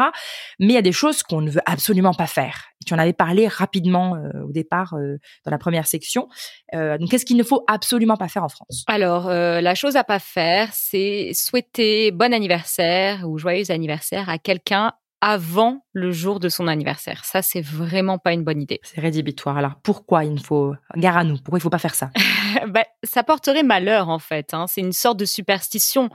Mais 0.59 0.67
il 0.67 0.73
y 0.73 0.77
a 0.77 0.83
des 0.83 0.91
choses 0.91 1.23
qu'on 1.23 1.41
ne 1.41 1.49
veut 1.49 1.61
absolument 1.65 2.13
pas 2.13 2.27
faire. 2.27 2.65
Tu 2.85 2.93
en 2.93 2.99
avais 2.99 3.13
parlé 3.13 3.47
rapidement 3.47 4.15
euh, 4.15 4.43
au 4.47 4.51
départ 4.51 4.93
euh, 4.93 5.17
dans 5.45 5.51
la 5.51 5.59
première 5.59 5.87
section. 5.87 6.27
Donc, 6.73 7.09
qu'est-ce 7.09 7.25
qu'il 7.25 7.37
ne 7.37 7.43
faut 7.43 7.63
absolument 7.67 8.15
pas 8.17 8.27
faire 8.27 8.43
en 8.43 8.49
France? 8.49 8.83
Alors, 8.87 9.27
la 9.27 9.75
chose 9.75 9.95
à 9.97 10.03
pas 10.03 10.19
faire, 10.19 10.69
c'est 10.71 11.31
souhaiter 11.33 12.11
bon 12.11 12.33
anniversaire 12.33 13.27
ou 13.27 13.37
joyeux 13.37 13.69
anniversaire 13.71 14.29
à 14.29 14.37
quelqu'un 14.37 14.93
avant 15.21 15.85
le 15.93 16.11
jour 16.11 16.39
de 16.39 16.49
son 16.49 16.67
anniversaire. 16.67 17.23
Ça, 17.23 17.41
c'est 17.41 17.61
vraiment 17.61 18.17
pas 18.17 18.33
une 18.33 18.43
bonne 18.43 18.61
idée. 18.61 18.79
C'est 18.83 18.99
rédhibitoire. 18.99 19.57
Alors 19.57 19.75
pourquoi 19.81 20.25
il 20.25 20.33
ne 20.33 20.39
faut 20.39 20.73
gare 20.97 21.17
à 21.17 21.23
nous 21.23 21.37
Pourquoi 21.37 21.59
il 21.59 21.61
faut 21.61 21.69
pas 21.69 21.77
faire 21.77 21.95
ça? 21.95 22.09
bah, 22.67 22.83
ça 23.03 23.23
porterait 23.23 23.63
malheur 23.63 24.09
en 24.09 24.19
fait. 24.19 24.53
Hein. 24.53 24.65
C'est 24.67 24.81
une 24.81 24.93
sorte 24.93 25.17
de 25.19 25.25
superstition. 25.25 26.09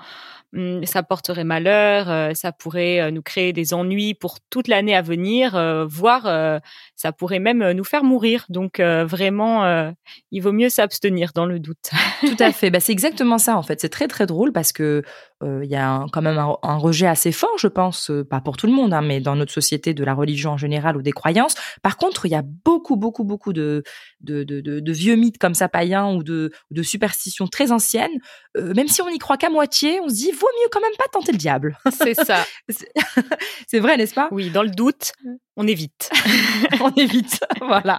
Hum, 0.55 0.85
Ça 0.87 1.03
porterait 1.03 1.43
malheur, 1.45 2.09
euh, 2.09 2.33
ça 2.35 2.53
pourrait 2.53 3.01
euh, 3.01 3.11
nous 3.11 3.21
créer 3.21 3.53
des 3.53 3.75
ennuis 3.75 4.15
pour 4.15 4.37
toute 4.49 4.69
l'année 4.69 4.95
à 4.95 5.03
venir, 5.03 5.57
euh, 5.57 5.85
voire 5.87 6.27
euh, 6.27 6.61
ça 6.95 7.11
pourrait 7.11 7.41
même 7.41 7.73
nous 7.73 7.83
faire 7.85 8.05
mourir. 8.05 8.47
Donc 8.49 8.81
vraiment, 8.81 9.93
il 10.31 10.41
vaut 10.41 10.53
mieux 10.53 10.69
s'abstenir 10.69 11.33
dans 11.35 11.47
le 11.47 11.59
doute. 11.59 11.91
Tout 12.21 12.37
à 12.39 12.53
fait. 12.53 12.71
Bah, 12.71 12.81
c'est 12.81 12.93
exactement 12.93 13.39
ça 13.39 13.57
en 13.57 13.63
fait. 13.63 13.81
C'est 13.81 13.89
très 13.89 14.07
très 14.09 14.25
drôle 14.27 14.53
parce 14.53 14.73
que 14.73 15.03
il 15.45 15.69
y 15.69 15.77
a 15.77 15.91
un- 15.91 16.09
quand 16.09 16.23
même 16.23 16.39
un, 16.39 16.57
un 16.63 16.77
rejet 16.79 17.07
assez 17.07 17.31
fort, 17.33 17.59
je 17.59 17.67
pense, 17.69 18.11
pas 18.31 18.41
pour 18.41 18.57
tout 18.57 18.67
le 18.67 18.73
monde, 18.73 18.95
hein, 18.95 19.03
mais 19.03 19.21
dans 19.21 19.37
notre 19.37 19.53
société 19.53 19.93
de 19.93 20.03
la 20.05 20.15
religion 20.15 20.53
en 20.53 20.57
général 20.57 20.97
ou 20.97 21.03
des 21.03 21.13
croyances. 21.13 21.55
Par 21.83 21.99
contre, 21.99 22.25
il 22.25 22.31
y 22.31 22.35
a 22.35 22.43
beaucoup 22.65 22.97
beaucoup 22.97 23.25
beaucoup 23.25 23.53
de 23.53 23.83
de, 24.23 24.45
de, 24.45 24.63
de- 24.63 24.81
de 24.81 24.93
vieux 24.93 25.17
mythes 25.17 25.37
comme 25.39 25.53
ça 25.55 25.69
païens 25.69 26.07
ou 26.17 26.23
de, 26.23 26.53
de 26.71 26.83
superstitions 26.83 27.47
très 27.47 27.73
anciennes. 27.73 28.19
Euh, 28.57 28.75
même 28.75 28.89
si 28.89 29.03
on 29.03 29.11
n'y 29.11 29.19
croit 29.19 29.37
qu'à 29.37 29.51
moitié, 29.51 30.01
on 30.01 30.09
se 30.09 30.15
dit 30.15 30.33
vaut 30.33 30.49
mieux 30.61 30.69
quand 30.71 30.81
même 30.81 30.97
pas 30.99 31.09
tenter 31.13 31.33
le 31.33 31.39
diable. 31.39 31.79
C'est 31.97 32.15
ça. 32.15 32.45
c'est 33.69 33.79
vrai, 33.79 33.97
n'est-ce 33.97 34.15
pas? 34.15 34.29
Oui, 34.31 34.51
dans 34.51 34.63
le 34.63 34.71
doute, 34.71 35.13
on 35.57 35.67
évite. 35.67 36.11
on 36.81 36.91
évite. 36.91 37.41
voilà. 37.61 37.99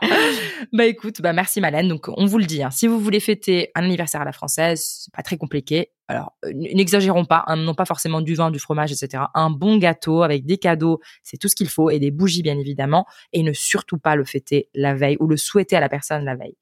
Bah 0.74 0.86
écoute, 0.86 1.22
bah 1.22 1.34
merci 1.34 1.62
Malène. 1.62 1.88
Donc 1.88 2.08
on 2.10 2.26
vous 2.26 2.38
le 2.38 2.46
dit, 2.46 2.64
hein, 2.64 2.72
si 2.72 2.88
vous 2.88 3.00
voulez 3.00 3.20
fêter 3.20 3.72
un 3.76 3.84
anniversaire 3.84 4.22
à 4.22 4.26
la 4.26 4.32
française, 4.32 4.84
c'est 5.04 5.14
pas 5.14 5.24
très 5.24 5.38
compliqué. 5.38 5.92
Alors 6.08 6.34
euh, 6.46 6.52
n'exagérons 6.54 7.26
pas, 7.26 7.44
hein, 7.48 7.58
non 7.58 7.74
pas 7.74 7.86
forcément 7.86 8.22
du 8.22 8.36
vin, 8.36 8.52
du 8.52 8.60
fromage, 8.60 8.92
etc. 8.92 9.24
Un 9.34 9.50
bon 9.50 9.78
gâteau 9.78 10.24
avec 10.24 10.46
des 10.46 10.58
cadeaux, 10.58 11.00
c'est 11.24 11.38
tout 11.38 11.48
ce 11.48 11.56
qu'il 11.56 11.70
faut 11.70 11.90
et 11.90 12.00
des 12.00 12.12
bougies 12.12 12.44
bien 12.44 12.58
évidemment. 12.58 13.06
Et 13.34 13.44
ne 13.44 13.54
surtout 13.54 13.98
pas 13.98 14.16
le 14.16 14.24
fêter 14.24 14.70
la 14.74 14.94
veille 14.94 15.18
ou 15.20 15.28
le 15.28 15.38
souhaiter 15.38 15.76
à 15.76 15.80
la 15.80 15.90
personne 15.90 16.24
la 16.24 16.36
veille. 16.36 16.56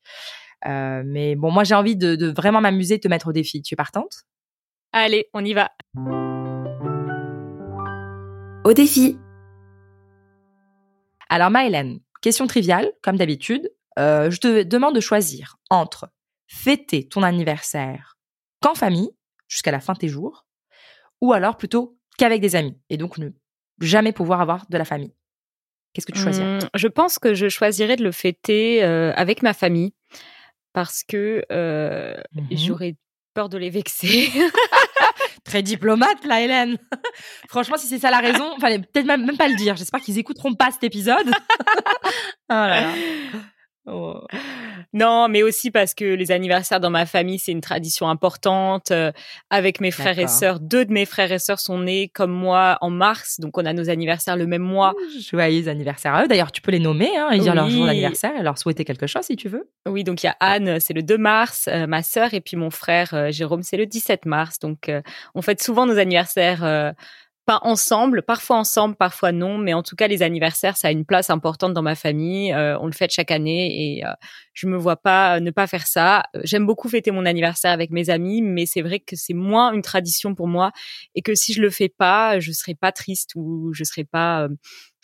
Euh, 0.67 1.03
mais 1.05 1.35
bon, 1.35 1.51
moi 1.51 1.63
j'ai 1.63 1.75
envie 1.75 1.95
de, 1.95 2.15
de 2.15 2.27
vraiment 2.31 2.61
m'amuser, 2.61 2.97
de 2.97 3.01
te 3.01 3.07
mettre 3.07 3.27
au 3.27 3.31
défi. 3.31 3.61
Tu 3.61 3.73
es 3.73 3.77
partante? 3.77 4.23
Allez, 4.91 5.27
on 5.33 5.43
y 5.43 5.53
va. 5.53 5.71
Au 8.63 8.73
défi. 8.73 9.17
Alors 11.29 11.49
Maëlène, 11.51 11.99
question 12.21 12.47
triviale, 12.47 12.91
comme 13.01 13.17
d'habitude. 13.17 13.71
Euh, 13.99 14.29
je 14.29 14.39
te 14.39 14.63
demande 14.63 14.95
de 14.95 14.99
choisir 14.99 15.57
entre 15.69 16.09
fêter 16.47 17.07
ton 17.07 17.23
anniversaire 17.23 18.17
qu'en 18.61 18.75
famille, 18.75 19.09
jusqu'à 19.47 19.71
la 19.71 19.79
fin 19.79 19.93
de 19.93 19.99
tes 19.99 20.07
jours, 20.07 20.45
ou 21.21 21.33
alors 21.33 21.57
plutôt 21.57 21.97
qu'avec 22.17 22.41
des 22.41 22.55
amis, 22.55 22.77
et 22.89 22.97
donc 22.97 23.17
ne 23.17 23.29
jamais 23.79 24.11
pouvoir 24.11 24.41
avoir 24.41 24.65
de 24.69 24.77
la 24.77 24.85
famille. 24.85 25.13
Qu'est-ce 25.93 26.05
que 26.05 26.11
tu 26.11 26.19
choisis 26.19 26.43
Hum, 26.43 26.59
Je 26.73 26.87
pense 26.87 27.19
que 27.19 27.33
je 27.33 27.47
choisirais 27.47 27.95
de 27.95 28.03
le 28.03 28.11
fêter 28.11 28.83
euh, 28.83 29.13
avec 29.15 29.41
ma 29.41 29.53
famille 29.53 29.93
parce 30.75 31.03
que 31.07 31.41
euh, 31.53 32.13
Mhm. 32.33 32.47
j'aurais 32.51 32.95
peur 33.33 33.47
de 33.49 33.57
les 33.57 33.69
vexer. 33.69 34.29
Très 35.45 35.61
diplomate, 35.63 36.23
là, 36.25 36.41
Hélène. 36.41 36.77
Franchement, 37.49 37.77
si 37.77 37.87
c'est 37.87 37.99
ça 37.99 38.11
la 38.11 38.19
raison, 38.19 38.57
fallait 38.59 38.79
peut-être 38.79 39.05
même, 39.05 39.25
même 39.25 39.37
pas 39.37 39.47
le 39.47 39.55
dire. 39.55 39.75
J'espère 39.77 40.01
qu'ils 40.01 40.17
écouteront 40.19 40.53
pas 40.53 40.71
cet 40.71 40.83
épisode. 40.83 41.27
oh 41.29 42.13
là 42.49 42.81
là. 42.81 42.93
Oh. 43.87 44.21
non, 44.93 45.27
mais 45.29 45.43
aussi 45.43 45.69
parce 45.69 45.93
que 45.93 46.05
les 46.05 46.31
anniversaires 46.31 46.79
dans 46.79 46.89
ma 46.89 47.05
famille, 47.05 47.37
c'est 47.37 47.51
une 47.51 47.61
tradition 47.61 48.09
importante. 48.09 48.91
Euh, 48.91 49.11
avec 49.49 49.79
mes 49.79 49.91
frères 49.91 50.17
et 50.17 50.27
sœurs, 50.27 50.59
deux 50.59 50.85
de 50.85 50.91
mes 50.91 51.05
frères 51.05 51.31
et 51.31 51.39
sœurs 51.39 51.59
sont 51.59 51.79
nés 51.79 52.09
comme 52.09 52.31
moi 52.31 52.77
en 52.81 52.89
mars, 52.89 53.39
donc 53.39 53.57
on 53.57 53.65
a 53.65 53.73
nos 53.73 53.89
anniversaires 53.89 54.37
le 54.37 54.47
même 54.47 54.63
mois. 54.63 54.93
Joyeux 55.29 55.67
anniversaire 55.67 56.15
à 56.15 56.23
eux. 56.23 56.27
D'ailleurs, 56.27 56.51
tu 56.51 56.61
peux 56.61 56.71
les 56.71 56.79
nommer 56.79 57.15
hein, 57.15 57.29
et 57.31 57.39
dire 57.39 57.53
leur 57.53 57.69
jour 57.69 57.85
d'anniversaire 57.85 58.35
et 58.39 58.43
leur 58.43 58.57
souhaiter 58.57 58.85
quelque 58.85 59.07
chose 59.07 59.23
si 59.23 59.35
tu 59.35 59.49
veux. 59.49 59.69
Oui, 59.87 60.03
donc 60.03 60.23
il 60.23 60.25
y 60.25 60.29
a 60.29 60.35
Anne, 60.39 60.79
c'est 60.79 60.93
le 60.93 61.03
2 61.03 61.17
mars, 61.17 61.69
euh, 61.71 61.85
ma 61.85 62.01
sœur, 62.01 62.33
et 62.33 62.41
puis 62.41 62.57
mon 62.57 62.71
frère 62.71 63.13
euh, 63.13 63.31
Jérôme, 63.31 63.61
c'est 63.61 63.77
le 63.77 63.85
17 63.85 64.25
mars. 64.25 64.59
Donc 64.59 64.91
on 65.35 65.41
fête 65.41 65.61
souvent 65.61 65.85
nos 65.85 65.97
anniversaires. 65.97 66.93
Pas 67.45 67.59
ensemble, 67.61 68.23
parfois 68.23 68.57
ensemble, 68.57 68.95
parfois 68.95 69.31
non, 69.31 69.57
mais 69.57 69.73
en 69.73 69.83
tout 69.83 69.95
cas 69.95 70.07
les 70.07 70.23
anniversaires, 70.23 70.77
ça 70.77 70.87
a 70.89 70.91
une 70.91 71.05
place 71.05 71.29
importante 71.29 71.73
dans 71.73 71.81
ma 71.81 71.95
famille. 71.95 72.51
Euh, 72.53 72.77
on 72.79 72.87
le 72.87 72.91
fête 72.91 73.11
chaque 73.11 73.31
année 73.31 73.97
et 73.97 74.05
euh, 74.05 74.09
je 74.53 74.67
me 74.67 74.77
vois 74.77 74.95
pas 74.97 75.37
euh, 75.37 75.39
ne 75.39 75.51
pas 75.51 75.67
faire 75.67 75.87
ça. 75.87 76.23
Euh, 76.35 76.41
J'aime 76.43 76.65
beaucoup 76.65 76.89
fêter 76.89 77.11
mon 77.11 77.25
anniversaire 77.25 77.71
avec 77.71 77.91
mes 77.91 78.09
amis, 78.09 78.41
mais 78.41 78.65
c'est 78.65 78.81
vrai 78.81 78.99
que 78.99 79.15
c'est 79.15 79.33
moins 79.33 79.71
une 79.73 79.81
tradition 79.81 80.33
pour 80.35 80.47
moi 80.47 80.71
et 81.13 81.21
que 81.21 81.35
si 81.35 81.53
je 81.53 81.61
le 81.61 81.69
fais 81.69 81.89
pas, 81.89 82.39
je 82.39 82.51
serais 82.51 82.75
pas 82.75 82.91
triste 82.91 83.31
ou 83.35 83.71
je 83.73 83.83
serais 83.83 84.05
pas, 84.05 84.47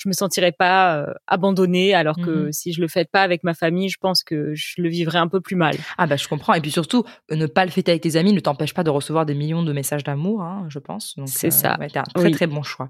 je 0.01 0.10
me 0.10 0.13
sentirais 0.13 0.51
pas 0.51 0.98
euh, 0.98 1.13
abandonnée. 1.27 1.93
Alors 1.93 2.15
que 2.17 2.46
Mhm. 2.46 2.51
si 2.51 2.74
je 2.74 2.81
le 2.81 2.88
fête 2.88 3.10
pas 3.12 3.22
avec 3.22 3.43
ma 3.43 3.53
famille, 3.53 3.89
je 3.89 3.98
pense 4.00 4.24
que 4.24 4.53
je 4.55 4.81
le 4.81 4.89
vivrais 4.89 5.20
un 5.20 5.27
peu 5.27 5.41
plus 5.41 5.55
mal. 5.55 5.75
Ah 5.98 6.08
bah 6.08 6.15
je 6.17 6.27
comprends. 6.27 6.53
Et 6.53 6.62
puis 6.62 6.72
surtout, 6.72 7.03
euh, 7.31 7.36
ne 7.36 7.46
pas 7.46 7.65
le 7.65 7.72
fêter 7.72 7.91
avec 7.91 8.01
tes 8.03 8.15
amis 8.15 8.34
ne 8.34 8.39
t'empêche 8.39 8.74
pas 8.74 8.84
de 8.84 8.89
recevoir 8.89 9.25
des 9.25 9.36
millions 9.36 9.63
de 9.63 9.74
messages 9.74 10.03
d'amour, 10.03 10.41
hein, 10.41 10.65
je 10.70 10.79
pense. 10.79 11.15
C'est 11.27 11.51
ça. 11.51 11.77
ouais, 11.79 11.88
un 11.96 12.03
très 12.03 12.24
Oui. 12.25 12.31
très 12.31 12.48
bon 12.48 12.63
choix. 12.63 12.88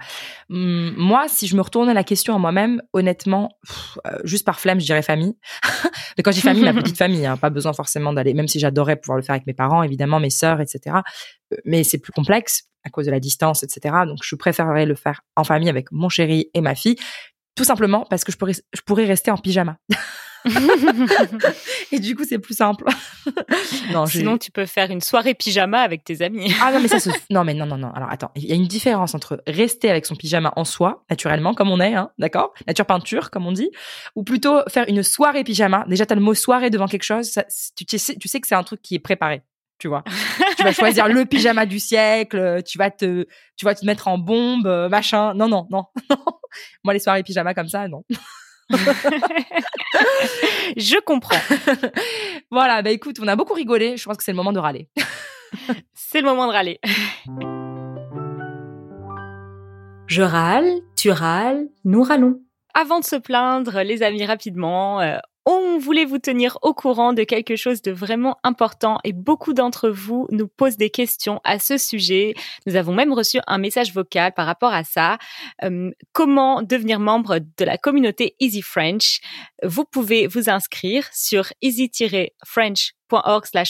Hum, 0.50 0.94
moi, 0.98 1.25
si 1.27 1.48
je 1.48 1.56
me 1.56 1.62
retournais 1.62 1.94
la 1.94 2.03
question 2.03 2.36
à 2.36 2.38
moi-même, 2.38 2.82
honnêtement, 2.94 3.50
pff, 3.68 3.98
euh, 4.08 4.18
juste 4.24 4.46
par 4.46 4.60
flemme, 4.60 4.80
je 4.80 4.86
dirais 4.86 5.01
famille. 5.01 5.36
Mais 6.18 6.24
quand 6.24 6.32
je 6.32 6.38
dis 6.38 6.41
famille, 6.41 6.63
ma 6.63 6.74
petite 6.74 6.98
famille, 6.98 7.25
hein, 7.25 7.38
pas 7.38 7.50
besoin 7.50 7.74
forcément 7.74 8.13
d'aller, 8.13 8.34
même 8.34 8.48
si 8.48 8.60
j'adorais 8.60 8.96
pouvoir 8.96 9.18
le 9.18 9.24
faire 9.24 9.34
avec 9.36 9.48
mes 9.48 9.53
parents, 9.53 9.84
évidemment, 9.84 10.20
mes 10.20 10.30
sœurs, 10.30 10.62
etc. 10.62 10.98
Mais 11.65 11.84
c'est 11.84 11.98
plus 11.98 12.13
complexe 12.13 12.63
à 12.84 12.89
cause 12.89 13.05
de 13.05 13.12
la 13.12 13.20
distance, 13.20 13.63
etc. 13.63 13.96
Donc 14.08 14.20
je 14.24 14.36
préférerais 14.36 14.86
le 14.86 14.96
faire 14.96 15.22
en 15.36 15.43
famille 15.43 15.70
avec 15.70 15.91
mon 15.91 16.10
chéri 16.10 16.50
et 16.53 16.62
ma 16.62 16.75
fille. 16.75 16.96
Tout 17.55 17.63
simplement 17.63 18.05
parce 18.10 18.24
que 18.24 18.31
je 18.31 18.38
pourrais, 18.38 18.53
je 18.53 18.81
pourrais 18.81 19.05
rester 19.05 19.31
en 19.31 19.38
pyjama. 19.38 19.77
Et 21.91 22.00
du 22.00 22.15
coup, 22.15 22.24
c'est 22.27 22.39
plus 22.39 22.55
simple. 22.55 22.86
non, 23.93 24.05
Sinon, 24.05 24.38
tu 24.38 24.51
peux 24.51 24.65
faire 24.65 24.89
une 24.89 25.01
soirée 25.01 25.34
pyjama 25.34 25.81
avec 25.81 26.03
tes 26.03 26.22
amis. 26.22 26.53
Ah 26.62 26.72
non, 26.72 26.79
mais 26.79 26.88
ça 26.88 27.00
se. 27.00 27.10
Non, 27.29 27.43
mais 27.43 27.53
non, 27.53 27.65
non, 27.65 27.77
non. 27.77 27.91
Alors 27.91 28.10
attends, 28.10 28.31
il 28.36 28.46
y 28.46 28.51
a 28.51 28.55
une 28.55 28.67
différence 28.67 29.15
entre 29.15 29.41
rester 29.48 29.89
avec 29.89 30.05
son 30.05 30.15
pyjama 30.15 30.51
en 30.55 30.65
soi, 30.65 31.03
naturellement, 31.10 31.53
comme 31.53 31.70
on 31.70 31.79
est, 31.79 31.93
hein, 31.93 32.10
d'accord? 32.17 32.53
Nature 32.67 32.86
peinture, 32.86 33.29
comme 33.29 33.46
on 33.46 33.51
dit, 33.51 33.70
ou 34.15 34.24
plutôt 34.24 34.62
faire 34.70 34.86
une 34.88 35.03
soirée 35.03 35.43
pyjama. 35.43 35.86
Déjà, 35.88 36.05
t'as 36.05 36.15
le 36.15 36.22
mot 36.22 36.34
soirée 36.34 36.70
devant 36.70 36.88
quelque 36.88 37.03
chose, 37.03 37.29
ça, 37.29 37.46
tu, 37.75 37.86
tu 37.86 37.98
sais, 37.98 38.15
tu 38.15 38.27
sais 38.27 38.39
que 38.39 38.48
c'est 38.48 38.55
un 38.55 38.63
truc 38.63 38.81
qui 38.81 38.96
est 38.96 39.00
préparé. 39.00 39.43
Tu 39.82 39.88
vois, 39.88 40.04
tu 40.58 40.64
vas 40.64 40.74
choisir 40.74 41.08
le 41.08 41.26
pyjama 41.26 41.66
du 41.66 41.80
siècle, 41.80 42.62
tu 42.68 42.78
vas 42.78 42.92
te, 42.92 43.26
tu 43.58 43.66
vas 43.66 43.74
te 43.74 43.84
mettre 43.84 44.08
en 44.08 44.20
bombe, 44.20 44.68
euh, 44.68 44.90
machin. 44.90 45.34
Non, 45.34 45.48
non, 45.48 45.66
non, 45.72 45.86
non. 46.12 46.18
Moi, 46.84 46.94
les 46.94 47.00
soirées 47.00 47.24
pyjama 47.24 47.56
comme 47.56 47.68
ça, 47.68 47.88
non. 47.88 48.04
Je 50.78 51.02
comprends. 51.04 51.36
Voilà, 52.52 52.84
bah 52.84 52.92
écoute, 52.92 53.18
on 53.20 53.28
a 53.28 53.36
beaucoup 53.36 53.56
rigolé. 53.56 53.98
Je 53.98 54.06
pense 54.06 54.18
que 54.18 54.24
c'est 54.24 54.34
le 54.34 54.36
moment 54.36 54.54
de 54.54 54.60
râler. 54.60 54.88
C'est 55.96 56.22
le 56.22 56.28
moment 56.28 56.46
de 56.46 56.52
râler. 56.52 56.80
Je 60.06 60.22
râle, 60.22 60.70
tu 60.96 61.10
râles, 61.10 61.70
nous 61.86 62.04
râlons. 62.04 62.40
Avant 62.76 63.00
de 63.00 63.06
se 63.06 63.16
plaindre, 63.16 63.82
les 63.82 64.04
amis, 64.04 64.26
rapidement, 64.26 65.02
euh, 65.02 65.18
on 65.45 65.79
voulait 65.79 66.05
vous 66.05 66.19
tenir 66.19 66.57
au 66.62 66.74
courant 66.74 67.13
de 67.13 67.24
quelque 67.24 67.55
chose 67.55 67.81
de 67.81 67.91
vraiment 67.91 68.38
important 68.43 69.00
et 69.03 69.13
beaucoup 69.13 69.53
d'entre 69.53 69.89
vous 69.89 70.27
nous 70.31 70.48
posent 70.48 70.77
des 70.77 70.89
questions 70.89 71.41
à 71.43 71.60
ce 71.60 71.77
sujet. 71.77 72.36
Nous 72.67 72.75
avons 72.75 72.93
même 72.93 73.13
reçu 73.13 73.39
un 73.48 73.57
message 73.57 73.93
vocal 73.93 74.33
par 74.33 74.45
rapport 74.45 74.74
à 74.74 74.83
ça. 74.83 75.17
Euh, 75.63 75.91
comment 76.13 76.62
devenir 76.62 77.00
membre 77.00 77.39
de 77.39 77.65
la 77.65 77.77
communauté 77.77 78.36
Easy 78.39 78.62
French? 78.62 79.21
Vous 79.63 79.86
pouvez 79.86 80.27
vous 80.27 80.50
inscrire 80.50 81.07
sur 81.12 81.45
easy-french.org 81.62 82.31
slash 82.71 83.00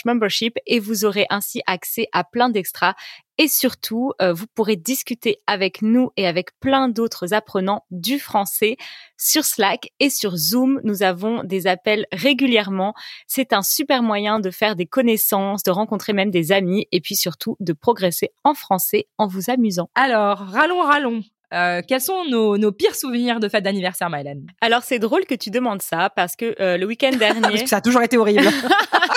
membership 0.06 0.58
et 0.66 0.80
vous 0.80 1.06
aurez 1.06 1.26
ainsi 1.30 1.62
accès 1.66 2.08
à 2.12 2.24
plein 2.24 2.50
d'extras 2.50 2.94
et 3.38 3.48
surtout, 3.48 4.12
euh, 4.22 4.34
vous 4.34 4.46
pourrez 4.54 4.76
discuter 4.76 5.40
avec 5.48 5.82
nous 5.82 6.12
et 6.16 6.28
avec 6.28 6.50
plein 6.60 6.90
d'autres 6.90 7.34
apprenants 7.34 7.84
du 7.90 8.20
français 8.20 8.78
sur 9.18 9.46
Slack 9.46 9.90
et 10.00 10.12
sur 10.12 10.36
Zoom. 10.36 10.80
Nous 10.84 11.02
avons 11.02 11.44
des 11.44 11.66
appels 11.66 12.06
régulièrement. 12.12 12.94
C'est 13.26 13.52
un 13.52 13.64
super 13.64 14.04
moyen 14.04 14.40
de 14.40 14.52
faire 14.52 14.76
des 14.76 14.86
connaissances, 14.86 15.64
de 15.64 15.72
rencontrer 15.72 16.14
même 16.14 16.30
des 16.30 16.52
amis 16.52 16.88
et 16.92 17.02
puis 17.02 17.16
surtout 17.16 17.58
de 17.60 17.74
progresser 17.74 18.32
en 18.44 18.54
français 18.54 19.08
en 19.18 19.26
vous 19.26 19.50
amusant. 19.50 19.90
Alors, 19.96 20.38
râlons, 20.38 20.82
râlons. 20.82 21.24
Euh, 21.54 21.82
quels 21.86 22.00
sont 22.00 22.24
nos, 22.30 22.58
nos 22.58 22.72
pires 22.72 22.96
souvenirs 22.96 23.40
de 23.40 23.50
fête 23.50 23.64
d'anniversaire, 23.64 24.10
Maëlène 24.10 24.46
Alors 24.62 24.84
c'est 24.84 25.00
drôle 25.00 25.26
que 25.26 25.36
tu 25.36 25.50
demandes 25.50 25.82
ça 25.82 26.10
parce 26.16 26.36
que 26.38 26.56
euh, 26.62 26.78
le 26.78 26.86
week-end 26.86 27.12
Parce 27.20 27.40
dernier, 27.42 27.64
que 27.64 27.70
ça 27.70 27.78
a 27.78 27.82
toujours 27.82 28.02
été 28.02 28.18
horrible. 28.18 28.48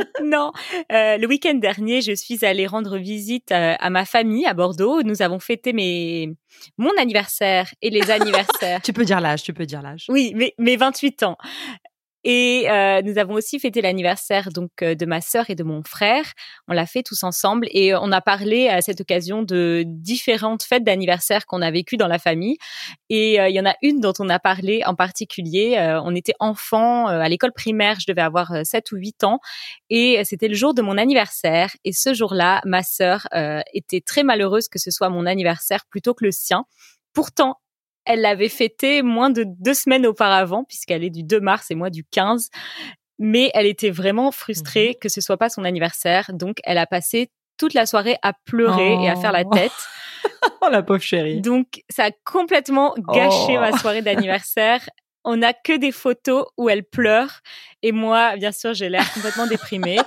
non, 0.24 0.52
euh, 0.92 1.16
le 1.16 1.26
week-end 1.26 1.54
dernier, 1.54 2.00
je 2.00 2.12
suis 2.12 2.44
allée 2.44 2.66
rendre 2.66 2.98
visite 2.98 3.52
euh, 3.52 3.74
à 3.78 3.90
ma 3.90 4.04
famille 4.04 4.46
à 4.46 4.54
Bordeaux. 4.54 5.02
Nous 5.02 5.22
avons 5.22 5.38
fêté 5.38 5.72
mes 5.72 6.30
mon 6.78 6.90
anniversaire 6.98 7.72
et 7.80 7.90
les 7.90 8.10
anniversaires 8.10 8.80
tu 8.82 8.92
peux 8.92 9.04
dire 9.04 9.20
l'âge, 9.20 9.42
tu 9.42 9.52
peux 9.52 9.66
dire 9.66 9.82
l'âge. 9.82 10.06
Oui, 10.08 10.32
mes, 10.34 10.54
mes 10.58 10.76
28 10.76 11.22
ans. 11.22 11.36
Et 12.24 12.70
euh, 12.70 13.02
nous 13.02 13.18
avons 13.18 13.34
aussi 13.34 13.58
fêté 13.58 13.80
l'anniversaire 13.80 14.50
donc 14.50 14.70
euh, 14.82 14.94
de 14.94 15.06
ma 15.06 15.20
sœur 15.20 15.48
et 15.48 15.54
de 15.54 15.64
mon 15.64 15.82
frère. 15.82 16.24
On 16.68 16.72
l'a 16.72 16.86
fait 16.86 17.02
tous 17.02 17.22
ensemble 17.24 17.66
et 17.70 17.94
on 17.94 18.12
a 18.12 18.20
parlé 18.20 18.68
à 18.68 18.82
cette 18.82 19.00
occasion 19.00 19.42
de 19.42 19.84
différentes 19.86 20.62
fêtes 20.62 20.84
d'anniversaire 20.84 21.46
qu'on 21.46 21.62
a 21.62 21.70
vécues 21.70 21.96
dans 21.96 22.08
la 22.08 22.18
famille. 22.18 22.56
Et 23.08 23.40
euh, 23.40 23.48
il 23.48 23.54
y 23.54 23.60
en 23.60 23.66
a 23.66 23.74
une 23.82 24.00
dont 24.00 24.12
on 24.18 24.28
a 24.28 24.38
parlé 24.38 24.82
en 24.84 24.94
particulier. 24.94 25.76
Euh, 25.78 26.00
on 26.04 26.14
était 26.14 26.34
enfant 26.40 27.06
à 27.06 27.28
l'école 27.28 27.52
primaire, 27.52 27.98
je 28.00 28.06
devais 28.06 28.22
avoir 28.22 28.52
euh, 28.52 28.62
7 28.64 28.92
ou 28.92 28.96
8 28.96 29.24
ans 29.24 29.40
et 29.88 30.22
c'était 30.24 30.48
le 30.48 30.54
jour 30.54 30.74
de 30.74 30.82
mon 30.82 30.98
anniversaire. 30.98 31.70
Et 31.84 31.92
ce 31.92 32.14
jour-là, 32.14 32.60
ma 32.64 32.82
sœur 32.82 33.26
euh, 33.34 33.60
était 33.72 34.00
très 34.00 34.22
malheureuse 34.22 34.68
que 34.68 34.78
ce 34.78 34.90
soit 34.90 35.08
mon 35.08 35.26
anniversaire 35.26 35.84
plutôt 35.90 36.14
que 36.14 36.24
le 36.24 36.32
sien. 36.32 36.64
Pourtant, 37.12 37.56
elle 38.04 38.20
l'avait 38.20 38.48
fêté 38.48 39.02
moins 39.02 39.30
de 39.30 39.44
deux 39.46 39.74
semaines 39.74 40.06
auparavant, 40.06 40.64
puisqu'elle 40.64 41.04
est 41.04 41.10
du 41.10 41.22
2 41.22 41.40
mars 41.40 41.70
et 41.70 41.74
moi 41.74 41.90
du 41.90 42.04
15. 42.04 42.50
Mais 43.18 43.50
elle 43.54 43.66
était 43.66 43.90
vraiment 43.90 44.32
frustrée 44.32 44.96
que 45.00 45.08
ce 45.08 45.20
soit 45.20 45.36
pas 45.36 45.50
son 45.50 45.64
anniversaire. 45.64 46.30
Donc, 46.32 46.58
elle 46.64 46.78
a 46.78 46.86
passé 46.86 47.30
toute 47.58 47.74
la 47.74 47.84
soirée 47.84 48.16
à 48.22 48.32
pleurer 48.46 48.94
et 49.02 49.08
à 49.10 49.16
faire 49.16 49.32
la 49.32 49.42
Oh. 49.44 49.50
tête. 49.54 49.72
Oh, 50.62 50.68
la 50.70 50.82
pauvre 50.82 51.00
chérie. 51.00 51.40
Donc, 51.40 51.82
ça 51.88 52.04
a 52.06 52.10
complètement 52.24 52.94
gâché 53.14 53.56
Oh. 53.56 53.60
ma 53.60 53.72
soirée 53.78 54.02
d'anniversaire. 54.02 54.86
On 55.24 55.36
n'a 55.36 55.52
que 55.52 55.76
des 55.76 55.92
photos 55.92 56.46
où 56.56 56.68
elle 56.68 56.84
pleure. 56.84 57.40
Et 57.82 57.92
moi, 57.92 58.36
bien 58.36 58.52
sûr, 58.52 58.74
j'ai 58.74 58.88
l'air 58.88 59.10
complètement 59.12 59.46
déprimée. 59.48 59.98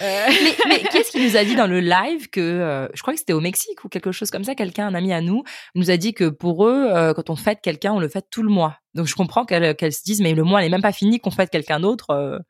Euh, 0.00 0.26
mais 0.28 0.56
mais 0.68 0.78
qu'est-ce 0.90 1.10
qu'il 1.10 1.24
nous 1.24 1.36
a 1.36 1.44
dit 1.44 1.54
dans 1.54 1.66
le 1.66 1.80
live 1.80 2.28
que 2.28 2.40
euh, 2.40 2.88
je 2.94 3.02
crois 3.02 3.12
que 3.14 3.20
c'était 3.20 3.32
au 3.32 3.40
Mexique 3.40 3.84
ou 3.84 3.88
quelque 3.88 4.10
chose 4.10 4.30
comme 4.30 4.42
ça 4.42 4.54
quelqu'un 4.54 4.86
un 4.86 4.94
ami 4.94 5.12
à 5.12 5.20
nous 5.20 5.44
nous 5.74 5.90
a 5.90 5.96
dit 5.96 6.12
que 6.12 6.28
pour 6.28 6.66
eux 6.66 6.88
euh, 6.90 7.14
quand 7.14 7.30
on 7.30 7.36
fête 7.36 7.60
quelqu'un 7.62 7.92
on 7.92 8.00
le 8.00 8.08
fête 8.08 8.26
tout 8.30 8.42
le 8.42 8.48
mois 8.48 8.78
donc 8.94 9.06
je 9.06 9.14
comprends 9.14 9.44
qu'elle 9.44 9.92
se 9.92 10.02
dise 10.02 10.20
mais 10.20 10.34
le 10.34 10.42
mois 10.42 10.60
n'est 10.60 10.68
même 10.68 10.82
pas 10.82 10.92
fini 10.92 11.20
qu'on 11.20 11.30
fête 11.30 11.50
quelqu'un 11.50 11.78
d'autre 11.78 12.42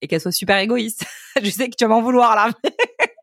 et 0.00 0.08
qu'elle 0.08 0.20
soit 0.20 0.32
super 0.32 0.58
égoïste 0.58 1.06
je 1.42 1.50
sais 1.50 1.68
que 1.68 1.76
tu 1.76 1.84
vas 1.84 1.90
m'en 1.90 2.02
vouloir 2.02 2.34
là 2.34 2.50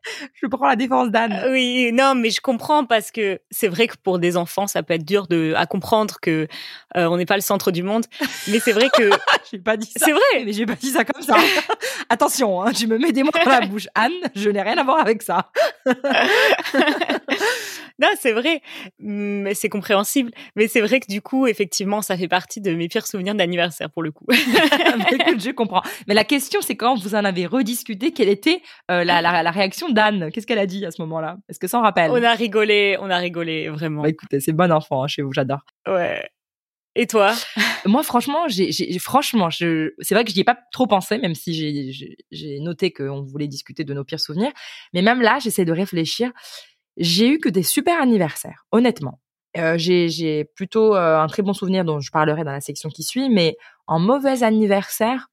je 0.34 0.46
prends 0.46 0.66
la 0.66 0.76
défense 0.76 1.10
d'Anne. 1.10 1.48
Oui, 1.50 1.90
non, 1.92 2.14
mais 2.14 2.30
je 2.30 2.40
comprends 2.40 2.84
parce 2.84 3.10
que 3.10 3.40
c'est 3.50 3.68
vrai 3.68 3.86
que 3.86 3.96
pour 4.02 4.18
des 4.18 4.36
enfants, 4.36 4.66
ça 4.66 4.82
peut 4.82 4.94
être 4.94 5.04
dur 5.04 5.26
de 5.26 5.54
à 5.56 5.66
comprendre 5.66 6.16
que 6.20 6.48
euh, 6.96 7.06
on 7.06 7.16
n'est 7.16 7.26
pas 7.26 7.36
le 7.36 7.42
centre 7.42 7.70
du 7.70 7.82
monde. 7.82 8.04
Mais 8.48 8.58
c'est 8.58 8.72
vrai 8.72 8.88
que 8.96 9.10
j'ai 9.50 9.58
pas 9.58 9.76
dit 9.76 9.90
ça. 9.90 10.04
C'est 10.04 10.12
vrai. 10.12 10.44
mais 10.44 10.52
j'ai 10.52 10.66
pas 10.66 10.74
dit 10.74 10.90
ça 10.90 11.04
comme 11.04 11.22
ça. 11.22 11.36
Attention 12.08 12.62
hein, 12.62 12.72
je 12.72 12.86
me 12.86 12.98
mets 12.98 13.12
des 13.12 13.22
mots 13.22 13.30
dans 13.32 13.50
la 13.50 13.66
bouche. 13.66 13.88
Anne 13.94 14.12
je 14.34 14.50
n'ai 14.50 14.62
rien 14.62 14.78
à 14.78 14.84
voir 14.84 15.00
avec 15.00 15.22
ça 15.22 15.50
non, 18.00 18.08
c'est 18.18 18.32
vrai. 18.32 18.60
Mais 18.98 19.54
c'est 19.54 19.68
compréhensible. 19.68 20.30
Mais 20.56 20.68
c'est 20.68 20.80
vrai 20.80 21.00
que 21.00 21.06
du 21.06 21.20
coup, 21.20 21.46
effectivement, 21.46 22.02
ça 22.02 22.16
fait 22.16 22.28
partie 22.28 22.60
de 22.60 22.74
mes 22.74 22.88
pires 22.88 23.06
souvenirs 23.06 23.34
d'anniversaire 23.34 23.90
pour 23.90 24.02
le 24.02 24.10
coup. 24.10 24.26
Écoute, 25.12 25.40
je 25.40 25.50
comprends. 25.52 25.82
Mais 26.08 26.14
la 26.14 26.24
question, 26.24 26.60
c'est 26.60 26.76
quand 26.76 26.96
vous 26.96 27.14
en 27.14 27.24
avez 27.24 27.46
rediscuté, 27.46 28.12
quelle 28.12 28.28
était 28.28 28.62
euh, 28.90 29.04
la, 29.04 29.22
la, 29.22 29.42
la 29.42 29.50
réaction 29.50 29.88
d'Anne? 29.90 30.30
Qu'est-ce 30.32 30.46
qu'elle 30.46 30.58
a 30.58 30.66
dit 30.66 30.84
à 30.84 30.90
ce 30.90 31.00
moment-là? 31.02 31.36
Est-ce 31.48 31.58
que 31.58 31.68
ça 31.68 31.78
en 31.78 31.82
rappelle? 31.82 32.10
On 32.10 32.22
a 32.22 32.32
rigolé, 32.34 32.96
on 33.00 33.10
a 33.10 33.18
rigolé 33.18 33.68
vraiment. 33.68 34.02
Bah 34.02 34.08
écoutez, 34.08 34.40
c'est 34.40 34.52
bon 34.52 34.72
enfant 34.72 35.04
hein, 35.04 35.06
chez 35.06 35.22
vous, 35.22 35.32
j'adore. 35.32 35.60
Ouais. 35.86 36.28
Et 36.96 37.06
toi? 37.06 37.34
Moi, 37.86 38.02
franchement, 38.02 38.46
j'ai, 38.48 38.70
franchement, 38.98 39.50
je, 39.50 39.92
c'est 39.98 40.14
vrai 40.14 40.24
que 40.24 40.30
je 40.30 40.36
n'y 40.36 40.42
ai 40.42 40.44
pas 40.44 40.56
trop 40.72 40.86
pensé, 40.86 41.18
même 41.18 41.34
si 41.34 41.92
j'ai 42.30 42.60
noté 42.60 42.92
qu'on 42.92 43.22
voulait 43.22 43.48
discuter 43.48 43.84
de 43.84 43.92
nos 43.94 44.04
pires 44.04 44.20
souvenirs. 44.20 44.52
Mais 44.92 45.02
même 45.02 45.20
là, 45.20 45.38
j'essaie 45.40 45.64
de 45.64 45.72
réfléchir. 45.72 46.30
J'ai 46.96 47.28
eu 47.28 47.38
que 47.38 47.48
des 47.48 47.62
super 47.62 48.00
anniversaires, 48.00 48.66
honnêtement. 48.72 49.20
Euh, 49.56 49.74
j'ai, 49.78 50.44
plutôt 50.56 50.96
euh, 50.96 51.20
un 51.20 51.26
très 51.28 51.42
bon 51.42 51.52
souvenir 51.52 51.84
dont 51.84 52.00
je 52.00 52.10
parlerai 52.10 52.42
dans 52.44 52.52
la 52.52 52.60
section 52.60 52.88
qui 52.88 53.04
suit, 53.04 53.30
mais 53.30 53.56
en 53.86 54.00
mauvais 54.00 54.42
anniversaire, 54.42 55.28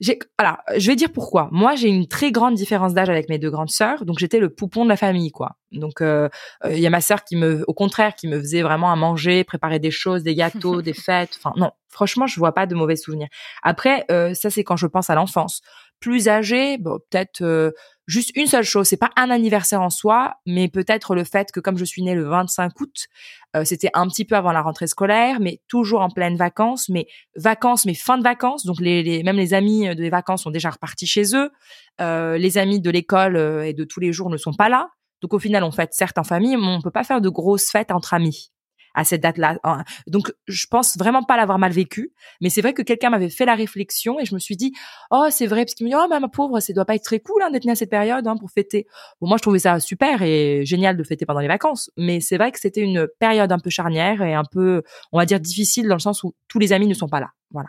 j'ai, 0.00 0.20
alors, 0.38 0.58
je 0.76 0.86
vais 0.86 0.94
dire 0.94 1.10
pourquoi. 1.12 1.48
Moi, 1.50 1.74
j'ai 1.74 1.88
une 1.88 2.06
très 2.06 2.30
grande 2.30 2.54
différence 2.54 2.94
d'âge 2.94 3.10
avec 3.10 3.28
mes 3.28 3.38
deux 3.38 3.50
grandes 3.50 3.70
sœurs, 3.70 4.04
donc 4.04 4.20
j'étais 4.20 4.38
le 4.38 4.48
poupon 4.48 4.84
de 4.84 4.88
la 4.88 4.96
famille, 4.96 5.32
quoi. 5.32 5.56
Donc, 5.72 6.00
euh, 6.00 6.28
euh, 6.64 6.72
il 6.72 6.78
y 6.78 6.86
a 6.86 6.90
ma 6.90 7.00
sœur 7.00 7.24
qui 7.24 7.34
me, 7.34 7.64
au 7.66 7.74
contraire, 7.74 8.14
qui 8.14 8.28
me 8.28 8.38
faisait 8.38 8.62
vraiment 8.62 8.92
à 8.92 8.96
manger, 8.96 9.42
préparer 9.42 9.80
des 9.80 9.90
choses, 9.90 10.22
des 10.22 10.36
gâteaux, 10.36 10.82
des 10.82 10.92
fêtes. 10.94 11.36
Enfin, 11.42 11.52
non, 11.56 11.72
franchement, 11.88 12.28
je 12.28 12.38
vois 12.38 12.52
pas 12.52 12.66
de 12.66 12.76
mauvais 12.76 12.94
souvenirs. 12.94 13.28
Après, 13.64 14.06
ça, 14.34 14.50
c'est 14.50 14.62
quand 14.62 14.76
je 14.76 14.86
pense 14.86 15.10
à 15.10 15.16
l'enfance. 15.16 15.62
Plus 16.00 16.28
âgé, 16.28 16.78
bon, 16.78 16.98
peut-être 17.10 17.42
euh, 17.42 17.72
juste 18.08 18.30
une 18.34 18.46
seule 18.46 18.64
chose. 18.64 18.88
C'est 18.88 18.96
pas 18.96 19.10
un 19.16 19.30
anniversaire 19.30 19.82
en 19.82 19.90
soi, 19.90 20.34
mais 20.46 20.68
peut-être 20.68 21.14
le 21.14 21.24
fait 21.24 21.52
que 21.52 21.60
comme 21.60 21.76
je 21.76 21.84
suis 21.84 22.02
née 22.02 22.14
le 22.14 22.24
25 22.24 22.72
août, 22.80 23.06
euh, 23.54 23.64
c'était 23.64 23.90
un 23.94 24.08
petit 24.08 24.24
peu 24.24 24.34
avant 24.34 24.50
la 24.50 24.62
rentrée 24.62 24.86
scolaire, 24.86 25.38
mais 25.40 25.60
toujours 25.68 26.00
en 26.00 26.08
pleine 26.08 26.36
vacances, 26.36 26.88
mais 26.88 27.06
vacances, 27.36 27.84
mais 27.84 27.94
fin 27.94 28.18
de 28.18 28.22
vacances. 28.22 28.64
Donc 28.64 28.80
les, 28.80 29.02
les 29.02 29.22
même 29.22 29.36
les 29.36 29.54
amis 29.54 29.86
de 29.94 30.02
les 30.02 30.10
vacances 30.10 30.42
sont 30.42 30.50
déjà 30.50 30.70
repartis 30.70 31.06
chez 31.06 31.36
eux. 31.36 31.50
Euh, 32.00 32.38
les 32.38 32.58
amis 32.58 32.80
de 32.80 32.90
l'école 32.90 33.36
euh, 33.36 33.66
et 33.66 33.74
de 33.74 33.84
tous 33.84 34.00
les 34.00 34.12
jours 34.12 34.30
ne 34.30 34.36
sont 34.36 34.54
pas 34.54 34.68
là. 34.68 34.88
Donc 35.20 35.34
au 35.34 35.38
final, 35.38 35.62
on 35.64 35.70
fête 35.70 35.92
certes 35.92 36.18
en 36.18 36.24
famille, 36.24 36.56
mais 36.56 36.66
on 36.66 36.80
peut 36.80 36.90
pas 36.90 37.04
faire 37.04 37.20
de 37.20 37.28
grosses 37.28 37.70
fêtes 37.70 37.90
entre 37.90 38.14
amis 38.14 38.52
à 38.98 39.04
cette 39.04 39.22
date-là. 39.22 39.58
Donc 40.08 40.32
je 40.48 40.66
pense 40.66 40.98
vraiment 40.98 41.22
pas 41.22 41.36
l'avoir 41.36 41.58
mal 41.58 41.70
vécu, 41.70 42.12
mais 42.40 42.50
c'est 42.50 42.60
vrai 42.60 42.74
que 42.74 42.82
quelqu'un 42.82 43.10
m'avait 43.10 43.30
fait 43.30 43.44
la 43.44 43.54
réflexion 43.54 44.18
et 44.18 44.24
je 44.24 44.34
me 44.34 44.40
suis 44.40 44.56
dit 44.56 44.72
oh 45.12 45.26
c'est 45.30 45.46
vrai 45.46 45.64
parce 45.64 45.74
qu'il 45.74 45.86
me 45.86 45.90
dit 45.90 45.96
oh 45.96 46.06
mais 46.10 46.18
ma 46.18 46.28
pauvre 46.28 46.58
ça 46.58 46.72
doit 46.72 46.84
pas 46.84 46.96
être 46.96 47.04
très 47.04 47.20
cool 47.20 47.40
hein, 47.42 47.50
d'être 47.52 47.64
née 47.64 47.72
à 47.72 47.76
cette 47.76 47.90
période 47.90 48.26
hein, 48.26 48.36
pour 48.36 48.50
fêter. 48.50 48.86
Bon 49.20 49.28
moi 49.28 49.36
je 49.36 49.42
trouvais 49.42 49.60
ça 49.60 49.78
super 49.78 50.22
et 50.22 50.62
génial 50.64 50.96
de 50.96 51.04
fêter 51.04 51.26
pendant 51.26 51.38
les 51.38 51.46
vacances, 51.46 51.90
mais 51.96 52.20
c'est 52.20 52.38
vrai 52.38 52.50
que 52.50 52.58
c'était 52.58 52.80
une 52.80 53.06
période 53.20 53.52
un 53.52 53.60
peu 53.60 53.70
charnière 53.70 54.20
et 54.22 54.34
un 54.34 54.44
peu 54.50 54.82
on 55.12 55.18
va 55.18 55.26
dire 55.26 55.38
difficile 55.38 55.86
dans 55.86 55.94
le 55.94 56.00
sens 56.00 56.24
où 56.24 56.34
tous 56.48 56.58
les 56.58 56.72
amis 56.72 56.88
ne 56.88 56.94
sont 56.94 57.08
pas 57.08 57.20
là. 57.20 57.30
Voilà. 57.52 57.68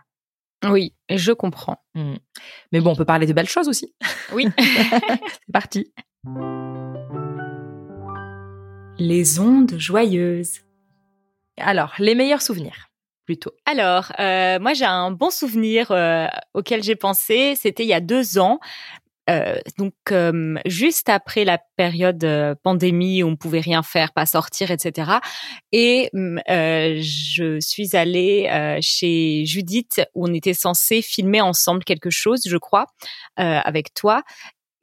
Oui, 0.67 0.95
je 1.09 1.31
comprends. 1.31 1.77
Mm. 1.93 2.15
Mais 2.71 2.81
bon 2.81 2.93
on 2.93 2.95
peut 2.95 3.05
parler 3.05 3.27
de 3.27 3.33
belles 3.33 3.48
choses 3.48 3.69
aussi. 3.69 3.93
Oui. 4.33 4.48
c'est 4.57 5.53
parti. 5.53 5.93
Les 8.98 9.39
ondes 9.39 9.75
joyeuses. 9.77 10.62
Alors, 11.59 11.93
les 11.99 12.15
meilleurs 12.15 12.41
souvenirs, 12.41 12.89
plutôt. 13.25 13.51
Alors, 13.65 14.11
euh, 14.19 14.59
moi 14.59 14.73
j'ai 14.73 14.85
un 14.85 15.11
bon 15.11 15.29
souvenir 15.29 15.91
euh, 15.91 16.25
auquel 16.55 16.81
j'ai 16.81 16.95
pensé. 16.95 17.53
C'était 17.55 17.83
il 17.83 17.89
y 17.89 17.93
a 17.93 17.99
deux 17.99 18.39
ans. 18.39 18.59
Euh, 19.29 19.59
donc 19.77 19.93
juste 20.65 21.07
après 21.07 21.45
la 21.45 21.59
période 21.77 22.57
pandémie 22.63 23.21
où 23.21 23.27
on 23.27 23.35
pouvait 23.35 23.59
rien 23.59 23.83
faire, 23.83 24.11
pas 24.11 24.25
sortir, 24.25 24.71
etc. 24.71 25.11
Et 25.71 26.09
euh, 26.15 26.97
je 26.99 27.59
suis 27.59 27.95
allée 27.95 28.79
chez 28.81 29.45
Judith 29.45 30.01
où 30.15 30.27
on 30.27 30.33
était 30.33 30.55
censé 30.55 31.03
filmer 31.03 31.41
ensemble 31.41 31.83
quelque 31.83 32.09
chose, 32.09 32.41
je 32.47 32.57
crois, 32.57 32.87
avec 33.35 33.93
toi. 33.93 34.23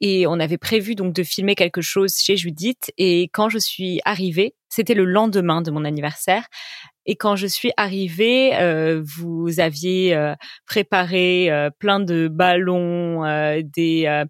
Et 0.01 0.27
on 0.27 0.39
avait 0.39 0.57
prévu 0.57 0.95
donc 0.95 1.13
de 1.13 1.23
filmer 1.23 1.55
quelque 1.55 1.81
chose 1.81 2.15
chez 2.15 2.37
Judith. 2.37 2.91
Et 2.97 3.29
quand 3.33 3.49
je 3.49 3.57
suis 3.57 3.99
arrivée, 4.05 4.55
c'était 4.69 4.93
le 4.93 5.05
lendemain 5.05 5.61
de 5.61 5.71
mon 5.71 5.85
anniversaire. 5.85 6.47
Et 7.07 7.15
quand 7.15 7.37
je 7.37 7.47
suis 7.47 7.71
arrivée, 7.77 8.55
euh, 8.57 9.01
vous 9.03 9.59
aviez 9.59 10.13
euh, 10.13 10.35
préparé 10.65 11.49
euh, 11.49 11.69
plein 11.79 12.01
de 12.01 12.27
ballons, 12.27 13.23
des 13.63 14.25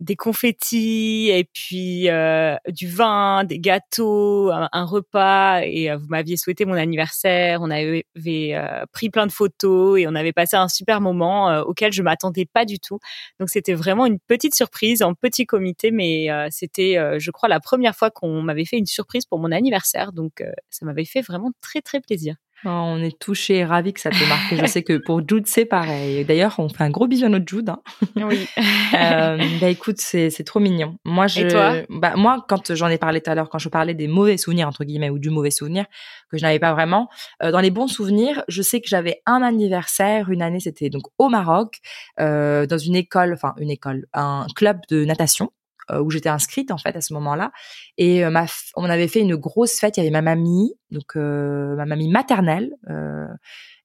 des 0.00 0.14
confettis 0.14 1.30
et 1.32 1.44
puis 1.44 2.08
euh, 2.08 2.56
du 2.68 2.88
vin, 2.88 3.44
des 3.44 3.58
gâteaux, 3.58 4.50
un, 4.52 4.84
repas 4.84 5.62
et 5.64 5.90
euh, 5.90 5.96
vous 5.96 6.06
m'aviez 6.08 6.36
souhaité 6.36 6.64
mon 6.64 6.74
anniversaire. 6.74 7.60
On 7.62 7.70
avait, 7.70 8.04
euh, 8.26 8.84
pris 8.92 9.10
plein 9.10 9.26
de 9.26 9.32
photos 9.32 9.98
et 9.98 10.06
on 10.06 10.14
avait 10.14 10.32
passé 10.32 10.56
un 10.56 10.68
super 10.68 11.00
moment 11.00 11.50
euh, 11.50 11.62
auquel 11.62 11.92
je 11.92 12.02
m'attendais 12.02 12.46
pas 12.46 12.64
du 12.64 12.78
tout. 12.78 13.00
Donc 13.40 13.50
c'était 13.50 13.74
vraiment 13.74 14.06
une 14.06 14.20
petite 14.20 14.54
surprise 14.54 15.02
en 15.02 15.14
petit 15.14 15.46
comité, 15.46 15.90
mais 15.90 16.28
c'était, 16.50 17.18
je 17.18 17.30
crois, 17.30 17.48
la 17.48 17.60
première 17.60 17.94
fois 17.96 18.10
qu'on 18.10 18.42
m'avait 18.42 18.64
fait 18.64 18.78
une 18.78 18.86
surprise 18.86 19.26
pour 19.26 19.38
mon 19.38 19.52
anniversaire. 19.52 20.12
Donc 20.12 20.42
ça 20.70 20.86
m'avait 20.86 21.04
fait 21.04 21.22
vraiment 21.22 21.50
très 21.60 21.80
très 21.80 22.00
plaisir. 22.00 22.36
Oh, 22.64 22.70
on 22.70 23.02
est 23.02 23.16
touché 23.18 23.58
et 23.58 23.64
ravis 23.64 23.92
que 23.92 24.00
ça 24.00 24.10
te 24.10 24.28
marque. 24.28 24.54
Je 24.56 24.66
sais 24.66 24.82
que 24.82 24.96
pour 24.96 25.20
Jude, 25.26 25.46
c'est 25.46 25.64
pareil. 25.64 26.24
D'ailleurs, 26.24 26.56
on 26.58 26.68
fait 26.68 26.82
un 26.82 26.90
gros 26.90 27.06
bisou 27.06 27.26
à 27.26 27.28
notre 27.28 27.46
Jude. 27.46 27.68
Hein. 27.68 27.80
Oui. 28.16 28.48
euh, 28.94 29.38
bah 29.60 29.68
écoute, 29.68 29.98
c'est 29.98 30.30
c'est 30.30 30.42
trop 30.42 30.58
mignon. 30.58 30.96
Moi, 31.04 31.28
je, 31.28 31.42
Et 31.42 31.48
toi? 31.48 31.74
Bah 31.88 32.14
moi, 32.16 32.44
quand 32.48 32.74
j'en 32.74 32.88
ai 32.88 32.98
parlé 32.98 33.20
tout 33.20 33.30
à 33.30 33.36
l'heure, 33.36 33.48
quand 33.48 33.60
je 33.60 33.68
parlais 33.68 33.94
des 33.94 34.08
mauvais 34.08 34.36
souvenirs 34.36 34.66
entre 34.66 34.84
guillemets 34.84 35.10
ou 35.10 35.18
du 35.18 35.30
mauvais 35.30 35.52
souvenir 35.52 35.84
que 36.30 36.36
je 36.36 36.42
n'avais 36.42 36.58
pas 36.58 36.72
vraiment, 36.72 37.08
euh, 37.42 37.52
dans 37.52 37.60
les 37.60 37.70
bons 37.70 37.86
souvenirs, 37.88 38.42
je 38.48 38.60
sais 38.62 38.80
que 38.80 38.88
j'avais 38.88 39.22
un 39.24 39.40
anniversaire 39.42 40.30
une 40.30 40.42
année, 40.42 40.60
c'était 40.60 40.90
donc 40.90 41.04
au 41.18 41.28
Maroc, 41.28 41.78
euh, 42.18 42.66
dans 42.66 42.78
une 42.78 42.96
école, 42.96 43.32
enfin 43.32 43.54
une 43.58 43.70
école, 43.70 44.06
un 44.12 44.46
club 44.56 44.80
de 44.90 45.04
natation 45.04 45.52
où 45.90 46.10
j'étais 46.10 46.28
inscrite 46.28 46.70
en 46.70 46.78
fait 46.78 46.96
à 46.96 47.00
ce 47.00 47.12
moment-là. 47.14 47.52
Et 47.96 48.24
euh, 48.24 48.30
ma 48.30 48.46
on 48.76 48.84
avait 48.84 49.08
fait 49.08 49.20
une 49.20 49.36
grosse 49.36 49.78
fête 49.78 49.96
il 49.96 50.00
y 50.00 50.02
avait 50.02 50.10
ma 50.10 50.22
mamie 50.22 50.74
donc 50.90 51.16
euh, 51.16 51.74
ma 51.76 51.86
mamie 51.86 52.08
maternelle 52.08 52.70
euh, 52.88 53.26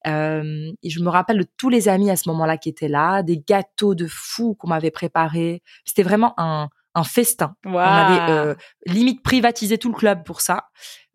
euh, 0.08 0.72
et 0.82 0.90
je 0.90 1.00
me 1.02 1.10
rappelle 1.10 1.38
de 1.38 1.48
tous 1.58 1.70
les 1.70 1.88
amis 1.88 2.10
à 2.10 2.16
ce 2.16 2.30
moment-là 2.30 2.58
qui 2.58 2.70
étaient 2.70 2.88
là 2.88 3.24
des 3.24 3.40
gâteaux 3.40 3.96
de 3.96 4.08
fou 4.08 4.56
qu'on 4.56 4.68
m'avait 4.68 4.92
préparés. 4.92 5.62
C'était 5.86 6.04
vraiment 6.04 6.34
un 6.38 6.70
un 6.96 7.04
festin. 7.04 7.56
On 7.66 7.78
avait 7.78 8.32
euh, 8.32 8.56
limite 8.86 9.24
privatisé 9.24 9.78
tout 9.78 9.90
le 9.90 9.96
club 9.96 10.24
pour 10.24 10.42
ça 10.42 10.66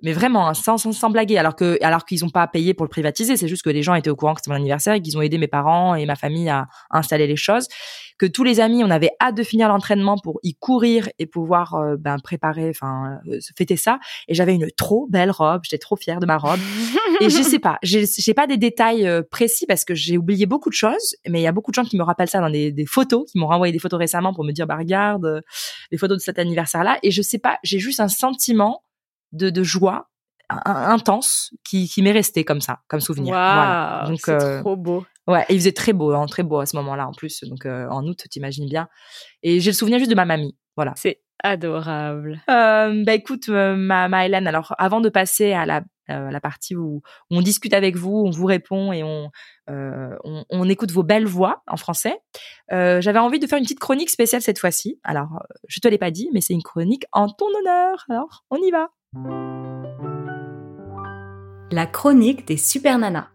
mais 0.02 0.12
vraiment 0.12 0.48
hein, 0.48 0.54
sans, 0.54 0.78
sans, 0.78 0.92
sans 0.92 1.11
blaguer. 1.11 1.38
Alors 1.38 1.56
que 1.56 1.78
alors 1.82 2.04
qu'ils 2.04 2.24
ont 2.24 2.30
pas 2.30 2.46
payé 2.46 2.74
pour 2.74 2.84
le 2.84 2.90
privatiser 2.90 3.37
c'est 3.37 3.48
juste 3.48 3.62
que 3.62 3.70
les 3.70 3.82
gens 3.82 3.94
étaient 3.94 4.11
au 4.11 4.16
courant 4.16 4.34
que 4.34 4.40
c'était 4.40 4.50
mon 4.50 4.56
anniversaire 4.56 4.94
et 4.94 5.02
qu'ils 5.02 5.16
ont 5.18 5.22
aidé 5.22 5.38
mes 5.38 5.48
parents 5.48 5.94
et 5.94 6.06
ma 6.06 6.16
famille 6.16 6.48
à 6.48 6.66
installer 6.90 7.26
les 7.26 7.37
choses. 7.37 7.68
Que 8.18 8.26
tous 8.26 8.44
les 8.44 8.61
amis 8.61 8.82
on 8.84 8.90
avait 8.90 9.11
hâte 9.20 9.37
de 9.37 9.42
finir 9.42 9.68
l'entraînement 9.68 10.16
pour 10.18 10.40
y 10.42 10.54
courir 10.54 11.08
et 11.18 11.26
pouvoir 11.26 11.74
euh, 11.74 11.96
ben 11.96 12.18
préparer 12.18 12.70
enfin 12.70 13.18
euh, 13.28 13.38
fêter 13.56 13.76
ça. 13.76 13.98
Et 14.28 14.34
j'avais 14.34 14.54
une 14.54 14.70
trop 14.76 15.06
belle 15.08 15.30
robe. 15.30 15.62
J'étais 15.64 15.78
trop 15.78 15.96
fière 15.96 16.20
de 16.20 16.26
ma 16.26 16.38
robe. 16.38 16.61
Et 17.20 17.30
je 17.30 17.42
sais 17.42 17.58
pas. 17.58 17.78
J'ai 17.82 18.34
pas 18.34 18.46
des 18.46 18.56
détails 18.56 19.06
euh, 19.06 19.22
précis 19.28 19.66
parce 19.66 19.84
que 19.84 19.94
j'ai 19.94 20.18
oublié 20.18 20.46
beaucoup 20.46 20.68
de 20.68 20.74
choses 20.74 21.16
mais 21.28 21.40
il 21.40 21.42
y 21.42 21.46
a 21.46 21.52
beaucoup 21.52 21.70
de 21.70 21.74
gens 21.74 21.84
qui 21.84 21.96
me 21.96 22.02
rappellent 22.02 22.28
ça 22.28 22.40
dans 22.40 22.50
des, 22.50 22.72
des 22.72 22.87
photos 22.87 23.30
qui 23.30 23.38
m'ont 23.38 23.46
renvoyé 23.46 23.72
des 23.72 23.78
photos 23.78 23.98
récemment 23.98 24.32
pour 24.32 24.44
me 24.44 24.52
dire 24.52 24.66
bah 24.66 24.76
regarde 24.76 25.42
les 25.90 25.98
photos 25.98 26.18
de 26.18 26.22
cet 26.22 26.38
anniversaire 26.38 26.84
là 26.84 26.98
et 27.02 27.11
je 27.11 27.22
sais 27.22 27.38
pas 27.38 27.58
j'ai 27.62 27.78
juste 27.78 28.00
un 28.00 28.08
sentiment 28.08 28.82
de, 29.33 29.51
de 29.51 29.62
joie 29.62 30.09
intense 30.51 31.53
qui, 31.64 31.88
qui 31.88 32.03
m'est 32.03 32.12
resté 32.12 32.45
comme 32.45 32.61
ça 32.61 32.81
comme 32.88 33.01
souvenir 33.01 33.35
voilà 33.35 34.01
Waouh, 34.03 34.11
donc 34.11 34.21
c'est 34.25 34.43
euh, 34.43 34.61
trop 34.61 34.77
beau. 34.77 35.05
Ouais, 35.27 35.45
et 35.49 35.55
il 35.55 35.59
faisait 35.59 35.73
très 35.73 35.93
beau, 35.93 36.12
hein, 36.12 36.25
très 36.27 36.43
beau 36.43 36.59
à 36.59 36.64
ce 36.64 36.75
moment-là 36.77 37.07
en 37.07 37.12
plus. 37.12 37.45
Donc 37.45 37.67
euh, 37.67 37.87
en 37.91 38.03
août, 38.07 38.25
t'imagines 38.31 38.67
bien. 38.67 38.88
Et 39.43 39.61
j'ai 39.61 39.73
le 39.73 39.77
souvenir 39.77 39.99
juste 39.99 40.11
de 40.11 40.17
ma 40.17 40.25
mamie. 40.25 40.57
Voilà. 40.75 40.95
C'est 40.97 41.21
adorable. 41.45 42.41
Euh, 42.49 43.05
bah 43.05 43.12
écoute, 43.12 43.49
ma, 43.49 44.09
ma 44.09 44.25
Hélène, 44.25 44.47
alors 44.47 44.75
avant 44.79 45.03
de 45.03 45.11
passer 45.11 45.53
à 45.53 45.67
la, 45.67 45.83
la 46.09 46.41
partie 46.41 46.75
où, 46.75 47.03
où 47.31 47.37
on 47.37 47.43
discute 47.43 47.75
avec 47.75 47.97
vous, 47.97 48.25
on 48.27 48.31
vous 48.31 48.47
répond 48.47 48.91
et 48.91 49.03
on, 49.03 49.31
on, 49.69 50.45
on 50.49 50.69
écoute 50.69 50.91
vos 50.91 51.03
belles 51.03 51.27
voix 51.27 51.62
en 51.67 51.77
français, 51.77 52.19
j'avais 52.71 53.19
envie 53.19 53.38
de 53.38 53.47
faire 53.47 53.59
une 53.59 53.64
petite 53.64 53.81
chronique 53.81 54.09
spéciale 54.09 54.41
cette 54.41 54.59
fois-ci. 54.59 54.99
Alors, 55.05 55.43
je 55.69 55.79
te 55.79 55.88
l'ai 55.88 55.99
pas 55.99 56.11
dit, 56.11 56.31
mais 56.33 56.41
c'est 56.41 56.55
une 56.55 56.62
chronique 56.62 57.05
en 57.12 57.29
ton 57.29 57.47
honneur. 57.61 58.07
Alors, 58.09 58.45
on 58.51 58.57
y 58.57 58.71
va. 58.71 58.88
La 61.71 61.87
chronique 61.87 62.47
des 62.47 62.59
super 62.59 62.99
nanas. 62.99 63.31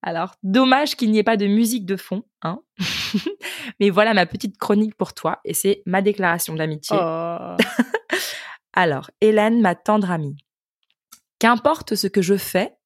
Alors, 0.00 0.36
dommage 0.44 0.94
qu'il 0.94 1.10
n'y 1.10 1.18
ait 1.18 1.24
pas 1.24 1.36
de 1.36 1.46
musique 1.46 1.86
de 1.86 1.96
fond, 1.96 2.22
hein. 2.42 2.60
Mais 3.80 3.90
voilà 3.90 4.14
ma 4.14 4.26
petite 4.26 4.56
chronique 4.58 4.94
pour 4.96 5.12
toi, 5.12 5.40
et 5.44 5.54
c'est 5.54 5.82
ma 5.86 6.02
déclaration 6.02 6.54
d'amitié. 6.54 6.96
Oh. 7.00 7.56
Alors, 8.74 9.10
Hélène, 9.20 9.60
ma 9.60 9.74
tendre 9.74 10.12
amie, 10.12 10.36
qu'importe 11.40 11.96
ce 11.96 12.06
que 12.06 12.22
je 12.22 12.36
fais 12.36 12.76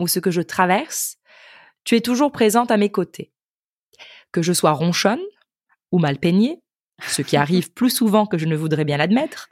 ou 0.00 0.08
ce 0.08 0.18
que 0.18 0.32
je 0.32 0.40
traverse, 0.40 1.18
tu 1.84 1.94
es 1.94 2.00
toujours 2.00 2.32
présente 2.32 2.72
à 2.72 2.76
mes 2.76 2.90
côtés. 2.90 3.32
Que 4.32 4.42
je 4.42 4.52
sois 4.52 4.72
ronchonne 4.72 5.22
ou 5.92 5.98
mal 5.98 6.18
peignée, 6.18 6.62
ce 7.00 7.22
qui 7.22 7.36
arrive 7.36 7.72
plus 7.72 7.90
souvent 7.90 8.26
que 8.26 8.38
je 8.38 8.46
ne 8.46 8.56
voudrais 8.56 8.84
bien 8.84 8.96
l'admettre, 8.96 9.48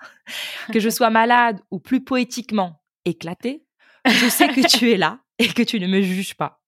que 0.73 0.81
je 0.81 0.89
sois 0.89 1.11
malade 1.11 1.61
ou 1.71 1.79
plus 1.79 2.03
poétiquement 2.03 2.83
éclatée, 3.05 3.65
je 4.07 4.29
sais 4.29 4.49
que 4.49 4.67
tu 4.67 4.91
es 4.91 4.97
là 4.97 5.21
et 5.39 5.49
que 5.49 5.63
tu 5.63 5.81
ne 5.81 5.87
me 5.87 6.03
juges 6.03 6.35
pas. 6.35 6.63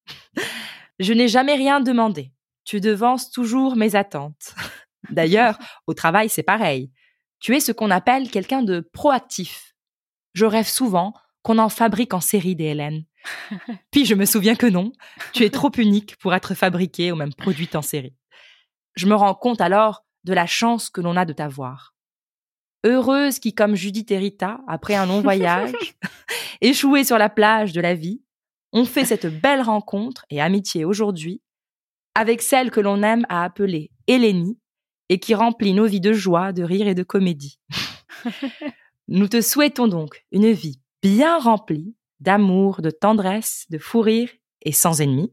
Je 0.99 1.13
n'ai 1.13 1.29
jamais 1.29 1.55
rien 1.55 1.81
demandé. 1.81 2.33
Tu 2.65 2.81
devances 2.81 3.31
toujours 3.31 3.77
mes 3.77 3.97
attentes. 3.97 4.55
D'ailleurs, 5.11 5.59
au 5.87 5.95
travail, 5.95 6.29
c'est 6.29 6.43
pareil. 6.43 6.91
Tu 7.41 7.57
es 7.57 7.61
ce 7.61 7.73
qu'on 7.73 7.91
appelle 7.91 8.31
quelqu'un 8.31 8.63
de 8.63 8.81
proactif. 8.81 9.75
Je 10.35 10.47
rêve 10.47 10.69
souvent 10.69 11.13
qu'on 11.43 11.59
en 11.59 11.69
fabrique 11.69 12.15
en 12.15 12.21
série 12.21 12.55
des 12.55 12.67
Hélène, 12.67 13.05
Puis 13.91 14.05
je 14.05 14.15
me 14.15 14.25
souviens 14.25 14.55
que 14.55 14.67
non, 14.67 14.93
tu 15.33 15.45
es 15.45 15.51
trop 15.51 15.71
unique 15.77 16.17
pour 16.17 16.35
être 16.35 16.55
fabriquée 16.55 17.13
ou 17.13 17.17
même 17.17 17.35
produite 17.35 17.77
en 17.77 17.83
série. 17.83 18.15
Je 18.95 19.07
me 19.07 19.15
rends 19.15 19.35
compte 19.35 19.61
alors 19.61 20.05
de 20.25 20.33
la 20.33 20.47
chance 20.47 20.91
que 20.91 21.01
l'on 21.01 21.17
a 21.17 21.25
de 21.25 21.33
t'avoir. 21.33 21.95
Heureuse 22.85 23.39
qui, 23.39 23.55
comme 23.55 23.77
Judith 23.77 24.11
et 24.11 24.19
Rita, 24.19 24.61
après 24.67 24.95
un 24.95 25.07
long 25.07 25.21
voyage, 25.21 25.73
échouée 26.61 27.05
sur 27.05 27.19
la 27.19 27.29
plage 27.29 27.73
de 27.73 27.81
la 27.81 27.95
vie, 27.95 28.23
ont 28.73 28.85
fait 28.85 29.05
cette 29.05 29.27
belle 29.27 29.63
rencontre 29.63 30.25
et 30.31 30.41
amitié 30.41 30.85
aujourd'hui 30.85 31.43
avec 32.15 32.43
celle 32.43 32.71
que 32.71 32.81
l'on 32.81 33.03
aime 33.03 33.25
à 33.29 33.45
appeler 33.45 33.91
Hélénie 34.07 34.59
et 35.09 35.19
qui 35.19 35.35
remplit 35.35 35.75
nos 35.75 35.87
vies 35.87 36.01
de 36.01 36.13
joie, 36.13 36.53
de 36.53 36.63
rire 36.63 36.89
et 36.89 36.95
de 36.95 37.03
comédie. 37.03 37.59
Nous 39.09 39.29
te 39.29 39.41
souhaitons 39.41 39.89
donc 39.89 40.25
une 40.31 40.53
vie 40.53 40.81
bien 41.03 41.39
remplie 41.39 41.95
d'amour, 42.21 42.83
de 42.83 42.91
tendresse, 42.91 43.67
de 43.71 43.79
fou 43.79 44.01
rire 44.01 44.31
et 44.63 44.73
sans 44.73 45.01
ennemis. 45.01 45.33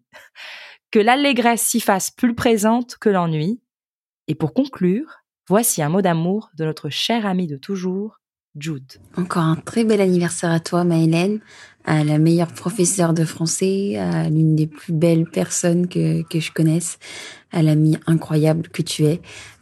Que 0.91 0.99
l'allégresse 0.99 1.61
s'y 1.61 1.79
fasse 1.79 2.09
plus 2.09 2.33
présente 2.33 2.97
que 2.97 3.09
l'ennui. 3.09 3.61
Et 4.29 4.35
pour 4.35 4.53
conclure, 4.53 5.23
voici 5.47 5.81
un 5.81 5.89
mot 5.89 6.03
d'amour 6.03 6.51
de 6.55 6.63
notre 6.63 6.89
cher 6.89 7.25
ami 7.25 7.47
de 7.47 7.57
toujours, 7.57 8.19
Jude. 8.55 8.93
Encore 9.17 9.41
un 9.41 9.55
très 9.55 9.83
bel 9.83 10.01
anniversaire 10.01 10.51
à 10.51 10.59
toi, 10.59 10.83
Maëlène, 10.83 11.39
à 11.83 12.03
la 12.03 12.19
meilleure 12.19 12.53
professeure 12.53 13.13
de 13.15 13.25
français, 13.25 13.97
à 13.97 14.29
l'une 14.29 14.55
des 14.55 14.67
plus 14.67 14.93
belles 14.93 15.25
personnes 15.25 15.87
que, 15.87 16.21
que 16.29 16.39
je 16.39 16.51
connaisse, 16.51 16.99
à 17.51 17.63
l'ami 17.63 17.97
incroyable 18.05 18.67
que 18.69 18.83
tu 18.83 19.05
es. 19.05 19.19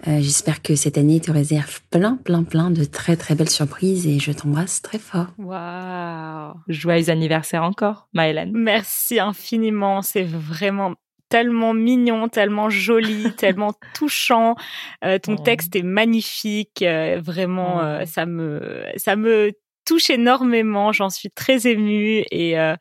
Euh, 0.08 0.20
J'espère 0.20 0.62
que 0.62 0.76
cette 0.76 0.98
année 0.98 1.22
te 1.22 1.32
réserve 1.32 1.80
plein, 1.90 2.18
plein, 2.18 2.44
plein 2.44 2.70
de 2.70 2.84
très, 2.84 3.16
très 3.16 3.36
belles 3.36 3.50
surprises 3.50 4.06
et 4.06 4.20
je 4.20 4.34
t'embrasse 4.34 4.82
très 4.82 5.00
fort. 5.00 5.28
Waouh. 5.38 6.56
Joyeux 6.68 7.10
anniversaire 7.10 7.64
encore, 7.64 8.10
Maëlène. 8.12 8.52
Merci 8.54 9.22
infiniment. 9.22 10.02
C'est 10.02 10.26
vraiment 10.26 10.96
tellement 11.30 11.74
mignon, 11.74 12.30
tellement 12.30 12.70
joli, 12.70 13.34
tellement 13.38 13.74
touchant. 13.94 14.56
Euh, 15.04 15.20
ton 15.20 15.36
Oh. 15.40 15.44
texte 15.44 15.76
est 15.76 15.84
magnifique. 15.84 16.82
euh, 16.82 17.20
vraiment, 17.24 17.78
Oh. 17.78 17.82
euh, 17.84 18.06
ça 18.06 18.26
me, 18.26 18.84
ça 18.98 19.16
me 19.16 19.52
touche 19.86 20.10
énormément. 20.10 20.92
J'en 20.92 21.10
suis 21.10 21.30
très 21.30 21.66
émue 21.66 22.26
et 22.30 22.60
euh, 22.60 22.76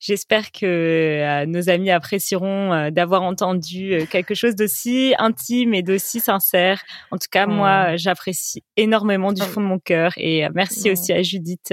j'espère 0.00 0.50
que 0.50 0.66
euh, 0.66 1.46
nos 1.46 1.68
amis 1.70 1.90
apprécieront 1.90 2.72
euh, 2.72 2.90
d'avoir 2.90 3.22
entendu 3.22 4.00
quelque 4.10 4.34
chose 4.34 4.56
d'aussi 4.56 5.14
intime 5.18 5.72
et 5.72 5.82
d'aussi 5.84 6.18
sincère. 6.18 6.82
En 7.12 7.16
tout 7.16 7.28
cas, 7.30 7.46
Oh. 7.48 7.52
moi, 7.52 7.96
j'apprécie 7.96 8.64
énormément 8.76 9.32
du 9.32 9.42
Oh. 9.42 9.46
fond 9.46 9.60
de 9.60 9.66
mon 9.66 9.78
cœur 9.78 10.12
et 10.16 10.48
merci 10.52 10.90
aussi 10.90 11.12
à 11.12 11.22
Judith 11.22 11.72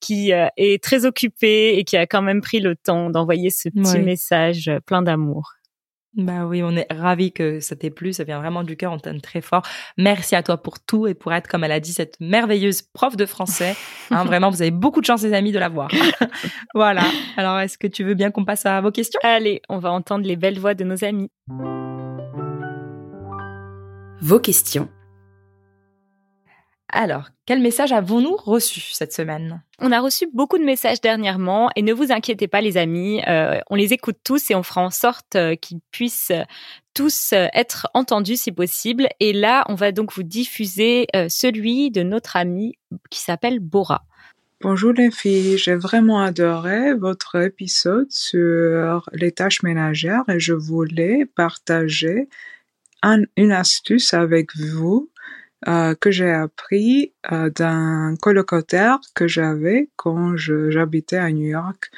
qui 0.00 0.30
est 0.30 0.82
très 0.82 1.06
occupée 1.06 1.78
et 1.78 1.84
qui 1.84 1.96
a 1.96 2.06
quand 2.06 2.20
même 2.22 2.42
pris 2.42 2.60
le 2.60 2.76
temps 2.76 3.08
d'envoyer 3.08 3.48
ce 3.48 3.70
petit 3.70 3.96
Oui. 3.96 4.00
message 4.00 4.70
plein 4.84 5.00
d'amour. 5.00 5.52
Bah 6.16 6.46
oui, 6.46 6.62
on 6.62 6.74
est 6.74 6.86
ravis 6.90 7.32
que 7.32 7.60
ça 7.60 7.76
t'ait 7.76 7.90
plu, 7.90 8.12
ça 8.12 8.24
vient 8.24 8.40
vraiment 8.40 8.64
du 8.64 8.76
cœur, 8.76 8.92
on 8.92 8.98
t'aime 8.98 9.20
très 9.20 9.40
fort. 9.40 9.62
Merci 9.98 10.34
à 10.34 10.42
toi 10.42 10.56
pour 10.56 10.80
tout 10.80 11.06
et 11.06 11.14
pour 11.14 11.32
être, 11.32 11.46
comme 11.46 11.64
elle 11.64 11.72
a 11.72 11.80
dit, 11.80 11.92
cette 11.92 12.18
merveilleuse 12.18 12.82
prof 12.82 13.16
de 13.16 13.26
français. 13.26 13.76
Hein, 14.10 14.24
vraiment, 14.26 14.50
vous 14.50 14.62
avez 14.62 14.70
beaucoup 14.70 15.00
de 15.00 15.06
chance, 15.06 15.22
les 15.22 15.34
amis, 15.34 15.52
de 15.52 15.58
la 15.58 15.68
voir. 15.68 15.90
voilà. 16.74 17.04
Alors, 17.36 17.60
est-ce 17.60 17.76
que 17.76 17.86
tu 17.86 18.04
veux 18.04 18.14
bien 18.14 18.30
qu'on 18.30 18.44
passe 18.44 18.64
à 18.66 18.80
vos 18.80 18.90
questions? 18.90 19.20
Allez, 19.22 19.60
on 19.68 19.78
va 19.78 19.92
entendre 19.92 20.26
les 20.26 20.36
belles 20.36 20.58
voix 20.58 20.74
de 20.74 20.84
nos 20.84 21.04
amis. 21.04 21.30
Vos 24.20 24.40
questions. 24.40 24.88
Alors, 26.90 27.28
quel 27.44 27.60
message 27.60 27.92
avons-nous 27.92 28.36
reçu 28.36 28.80
cette 28.80 29.12
semaine? 29.12 29.62
On 29.78 29.92
a 29.92 30.00
reçu 30.00 30.26
beaucoup 30.32 30.56
de 30.58 30.64
messages 30.64 31.00
dernièrement 31.00 31.70
et 31.76 31.82
ne 31.82 31.92
vous 31.92 32.12
inquiétez 32.12 32.48
pas 32.48 32.62
les 32.62 32.78
amis, 32.78 33.22
euh, 33.28 33.60
on 33.68 33.74
les 33.74 33.92
écoute 33.92 34.16
tous 34.24 34.50
et 34.50 34.54
on 34.54 34.62
fera 34.62 34.82
en 34.82 34.90
sorte 34.90 35.36
euh, 35.36 35.54
qu'ils 35.54 35.80
puissent 35.90 36.30
euh, 36.30 36.44
tous 36.94 37.32
euh, 37.34 37.46
être 37.52 37.88
entendus 37.92 38.36
si 38.36 38.52
possible. 38.52 39.06
Et 39.20 39.34
là, 39.34 39.64
on 39.68 39.74
va 39.74 39.92
donc 39.92 40.14
vous 40.14 40.22
diffuser 40.22 41.06
euh, 41.14 41.26
celui 41.28 41.90
de 41.90 42.02
notre 42.02 42.36
ami 42.36 42.74
qui 43.10 43.20
s'appelle 43.20 43.60
Bora. 43.60 44.04
Bonjour 44.62 44.92
les 44.92 45.10
filles, 45.10 45.56
j'ai 45.58 45.76
vraiment 45.76 46.20
adoré 46.20 46.94
votre 46.94 47.36
épisode 47.36 48.10
sur 48.10 49.08
les 49.12 49.30
tâches 49.30 49.62
ménagères 49.62 50.24
et 50.28 50.40
je 50.40 50.54
voulais 50.54 51.26
partager 51.26 52.28
un- 53.02 53.22
une 53.36 53.52
astuce 53.52 54.14
avec 54.14 54.56
vous 54.56 55.10
que 55.64 56.10
j'ai 56.10 56.30
appris 56.30 57.12
euh, 57.32 57.50
d'un 57.50 58.14
colocataire 58.20 59.00
que 59.14 59.26
j'avais 59.26 59.90
quand 59.96 60.36
j'habitais 60.36 61.16
à 61.16 61.30
New 61.32 61.48
York 61.48 61.90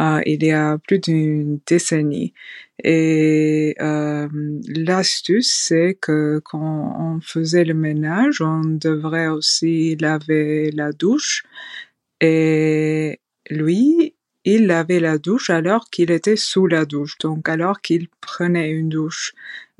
euh, 0.00 0.20
il 0.26 0.42
y 0.44 0.50
a 0.50 0.78
plus 0.78 0.98
d'une 0.98 1.60
décennie. 1.66 2.34
Et 2.82 3.76
euh, 3.80 4.28
l'astuce, 4.66 5.50
c'est 5.50 5.96
que 6.00 6.40
quand 6.44 6.96
on 6.98 7.20
faisait 7.20 7.64
le 7.64 7.74
ménage, 7.74 8.40
on 8.40 8.62
devrait 8.64 9.28
aussi 9.28 9.96
laver 9.96 10.72
la 10.72 10.90
douche. 10.92 11.44
Et 12.20 13.20
lui, 13.50 14.14
il 14.44 14.66
lavait 14.66 15.00
la 15.00 15.18
douche 15.18 15.50
alors 15.50 15.88
qu'il 15.90 16.10
était 16.10 16.36
sous 16.36 16.66
la 16.66 16.84
douche, 16.84 17.16
donc 17.18 17.48
alors 17.48 17.80
qu'il 17.80 18.08
prenait 18.20 18.70
une 18.70 18.88
douche. 18.88 19.32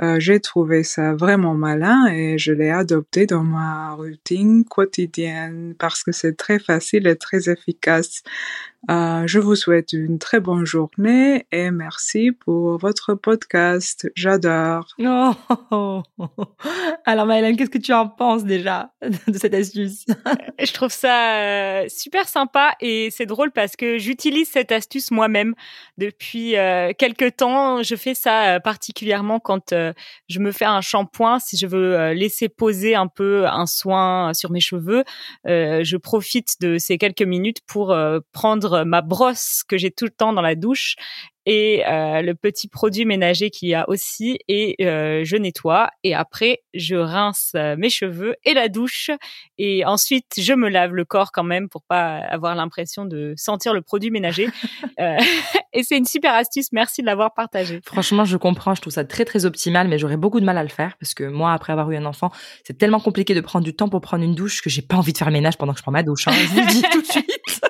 Euh, 0.02 0.18
j'ai 0.18 0.40
trouvé 0.40 0.82
ça 0.82 1.14
vraiment 1.14 1.54
malin 1.54 2.06
et 2.06 2.36
je 2.36 2.52
l'ai 2.52 2.70
adopté 2.70 3.26
dans 3.26 3.44
ma 3.44 3.92
routine 3.92 4.64
quotidienne 4.64 5.74
parce 5.78 6.02
que 6.02 6.10
c'est 6.10 6.36
très 6.36 6.58
facile 6.58 7.06
et 7.06 7.16
très 7.16 7.48
efficace. 7.48 8.22
Euh, 8.90 9.22
je 9.26 9.38
vous 9.38 9.54
souhaite 9.56 9.94
une 9.94 10.18
très 10.18 10.40
bonne 10.40 10.66
journée 10.66 11.46
et 11.52 11.70
merci 11.70 12.32
pour 12.32 12.78
votre 12.78 13.14
podcast. 13.14 14.10
J'adore. 14.14 14.94
Oh 15.70 16.02
Alors, 17.06 17.26
Maëlène, 17.26 17.56
qu'est-ce 17.56 17.70
que 17.70 17.78
tu 17.78 17.92
en 17.92 18.08
penses 18.08 18.44
déjà 18.44 18.92
de 19.28 19.38
cette 19.38 19.54
astuce? 19.54 20.04
Je 20.58 20.72
trouve 20.72 20.92
ça 20.92 21.36
euh, 21.36 21.84
super 21.88 22.28
sympa 22.28 22.74
et 22.80 23.08
c'est 23.10 23.26
drôle 23.26 23.50
parce 23.50 23.76
que 23.76 23.98
j'utilise 23.98 24.48
cette 24.48 24.72
astuce 24.72 25.10
moi-même 25.10 25.54
depuis 25.98 26.56
euh, 26.56 26.92
quelques 26.96 27.36
temps. 27.36 27.82
Je 27.82 27.96
fais 27.96 28.14
ça 28.14 28.54
euh, 28.54 28.60
particulièrement 28.60 29.40
quand 29.40 29.72
euh, 29.72 29.83
je 30.28 30.38
me 30.38 30.52
fais 30.52 30.64
un 30.64 30.80
shampoing. 30.80 31.38
Si 31.38 31.56
je 31.56 31.66
veux 31.66 31.98
euh, 31.98 32.14
laisser 32.14 32.48
poser 32.48 32.94
un 32.94 33.08
peu 33.08 33.46
un 33.46 33.66
soin 33.66 34.32
sur 34.34 34.50
mes 34.50 34.60
cheveux, 34.60 35.04
euh, 35.46 35.82
je 35.84 35.96
profite 35.96 36.60
de 36.60 36.78
ces 36.78 36.98
quelques 36.98 37.22
minutes 37.22 37.58
pour 37.66 37.92
euh, 37.92 38.20
prendre 38.32 38.84
ma 38.84 39.02
brosse 39.02 39.62
que 39.66 39.76
j'ai 39.76 39.90
tout 39.90 40.04
le 40.04 40.10
temps 40.10 40.32
dans 40.32 40.42
la 40.42 40.54
douche 40.54 40.96
et 41.46 41.86
euh, 41.86 42.22
le 42.22 42.34
petit 42.34 42.68
produit 42.68 43.04
ménager 43.04 43.50
qu'il 43.50 43.68
y 43.68 43.74
a 43.74 43.88
aussi 43.88 44.38
et 44.48 44.76
euh, 44.84 45.22
je 45.24 45.36
nettoie 45.36 45.90
et 46.02 46.14
après 46.14 46.62
je 46.72 46.96
rince 46.96 47.52
euh, 47.54 47.76
mes 47.76 47.90
cheveux 47.90 48.34
et 48.44 48.54
la 48.54 48.68
douche 48.68 49.10
et 49.58 49.84
ensuite 49.84 50.26
je 50.38 50.52
me 50.54 50.68
lave 50.68 50.94
le 50.94 51.04
corps 51.04 51.32
quand 51.32 51.44
même 51.44 51.68
pour 51.68 51.82
pas 51.82 52.16
avoir 52.18 52.54
l'impression 52.54 53.04
de 53.04 53.34
sentir 53.36 53.74
le 53.74 53.82
produit 53.82 54.10
ménager 54.10 54.48
Euh, 55.00 55.16
et 55.72 55.82
c'est 55.82 55.96
une 55.96 56.04
super 56.04 56.34
astuce 56.34 56.68
merci 56.70 57.00
de 57.00 57.06
l'avoir 57.06 57.34
partagé 57.34 57.80
Franchement, 57.84 58.24
je 58.24 58.36
comprends, 58.36 58.74
je 58.74 58.80
trouve 58.80 58.92
ça 58.92 59.04
très 59.04 59.24
très 59.24 59.44
optimal, 59.44 59.88
mais 59.88 59.98
j'aurais 59.98 60.16
beaucoup 60.16 60.40
de 60.40 60.44
mal 60.44 60.58
à 60.58 60.62
le 60.62 60.68
faire 60.68 60.96
parce 60.98 61.14
que 61.14 61.24
moi, 61.24 61.52
après 61.52 61.72
avoir 61.72 61.90
eu 61.90 61.96
un 61.96 62.04
enfant, 62.04 62.30
c'est 62.64 62.78
tellement 62.78 63.00
compliqué 63.00 63.34
de 63.34 63.40
prendre 63.40 63.64
du 63.64 63.74
temps 63.74 63.88
pour 63.88 64.00
prendre 64.00 64.24
une 64.24 64.34
douche 64.34 64.62
que 64.62 64.70
j'ai 64.70 64.82
pas 64.82 64.96
envie 64.96 65.12
de 65.12 65.18
faire 65.18 65.28
le 65.28 65.32
ménage 65.32 65.58
pendant 65.58 65.72
que 65.72 65.78
je 65.78 65.82
prends 65.82 65.92
ma 65.92 66.02
douche. 66.02 66.28
Hein, 66.28 66.32
je 66.32 66.46
vous 66.46 66.60
le 66.60 66.66
dis 66.66 66.82
tout 66.82 67.02
de 67.02 67.06
suite. 67.06 67.60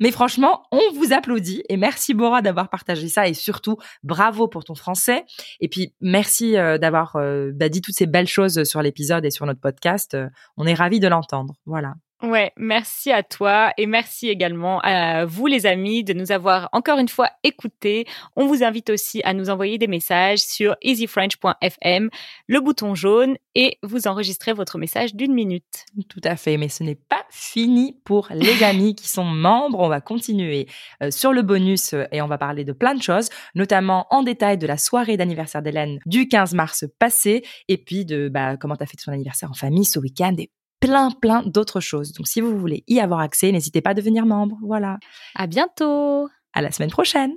Mais 0.00 0.10
franchement, 0.10 0.64
on 0.72 0.92
vous 0.94 1.12
applaudit 1.12 1.62
et 1.68 1.76
merci 1.76 2.14
Bora 2.14 2.42
d'avoir 2.42 2.68
partagé 2.68 3.08
ça 3.08 3.28
et 3.28 3.34
surtout 3.34 3.76
bravo 4.02 4.48
pour 4.48 4.64
ton 4.64 4.74
français 4.74 5.24
et 5.60 5.68
puis 5.68 5.94
merci 6.00 6.56
euh, 6.56 6.78
d'avoir 6.78 7.16
euh, 7.16 7.50
bah, 7.54 7.68
dit 7.68 7.80
toutes 7.80 7.94
ces 7.94 8.06
belles 8.06 8.28
choses 8.28 8.64
sur 8.64 8.82
l'épisode 8.82 9.24
et 9.24 9.30
sur 9.30 9.46
notre 9.46 9.60
podcast. 9.60 10.14
Euh, 10.14 10.28
on 10.56 10.66
est 10.66 10.74
ravis 10.74 11.00
de 11.00 11.08
l'entendre. 11.08 11.54
Voilà. 11.66 11.94
Ouais, 12.22 12.52
merci 12.56 13.10
à 13.10 13.24
toi 13.24 13.72
et 13.76 13.86
merci 13.86 14.28
également 14.28 14.78
à 14.84 15.24
vous 15.24 15.48
les 15.48 15.66
amis 15.66 16.04
de 16.04 16.12
nous 16.12 16.30
avoir 16.30 16.68
encore 16.70 17.00
une 17.00 17.08
fois 17.08 17.28
écoutés. 17.42 18.06
On 18.36 18.46
vous 18.46 18.62
invite 18.62 18.90
aussi 18.90 19.20
à 19.24 19.34
nous 19.34 19.50
envoyer 19.50 19.76
des 19.76 19.88
messages 19.88 20.38
sur 20.38 20.76
easyfrench.fm, 20.82 22.10
le 22.46 22.60
bouton 22.60 22.94
jaune 22.94 23.36
et 23.56 23.76
vous 23.82 24.06
enregistrez 24.06 24.52
votre 24.52 24.78
message 24.78 25.16
d'une 25.16 25.34
minute. 25.34 25.84
Tout 26.08 26.20
à 26.22 26.36
fait, 26.36 26.58
mais 26.58 26.68
ce 26.68 26.84
n'est 26.84 26.94
pas 26.94 27.24
fini 27.28 27.98
pour 28.04 28.28
les 28.30 28.62
amis 28.62 28.94
qui 28.94 29.08
sont 29.08 29.24
membres. 29.24 29.80
On 29.80 29.88
va 29.88 30.00
continuer 30.00 30.68
euh, 31.02 31.10
sur 31.10 31.32
le 31.32 31.42
bonus 31.42 31.92
euh, 31.92 32.04
et 32.12 32.22
on 32.22 32.28
va 32.28 32.38
parler 32.38 32.64
de 32.64 32.72
plein 32.72 32.94
de 32.94 33.02
choses, 33.02 33.30
notamment 33.56 34.06
en 34.10 34.22
détail 34.22 34.58
de 34.58 34.68
la 34.68 34.76
soirée 34.76 35.16
d'anniversaire 35.16 35.60
d'Hélène 35.60 35.98
du 36.06 36.28
15 36.28 36.54
mars 36.54 36.84
passé 37.00 37.42
et 37.66 37.78
puis 37.78 38.04
de 38.04 38.28
bah, 38.28 38.56
comment 38.56 38.76
tu 38.76 38.84
as 38.84 38.86
fait 38.86 39.00
son 39.00 39.10
anniversaire 39.10 39.50
en 39.50 39.54
famille 39.54 39.84
ce 39.84 39.98
week-end 39.98 40.36
et 40.38 40.50
plein 40.82 41.10
plein 41.10 41.42
d'autres 41.44 41.80
choses. 41.80 42.12
Donc 42.12 42.28
si 42.28 42.40
vous 42.40 42.58
voulez 42.58 42.84
y 42.88 43.00
avoir 43.00 43.20
accès, 43.20 43.50
n'hésitez 43.52 43.80
pas 43.80 43.90
à 43.90 43.94
devenir 43.94 44.26
membre. 44.26 44.58
Voilà. 44.62 44.98
À 45.34 45.46
bientôt! 45.46 46.28
À 46.52 46.60
la 46.60 46.70
semaine 46.70 46.90
prochaine. 46.90 47.32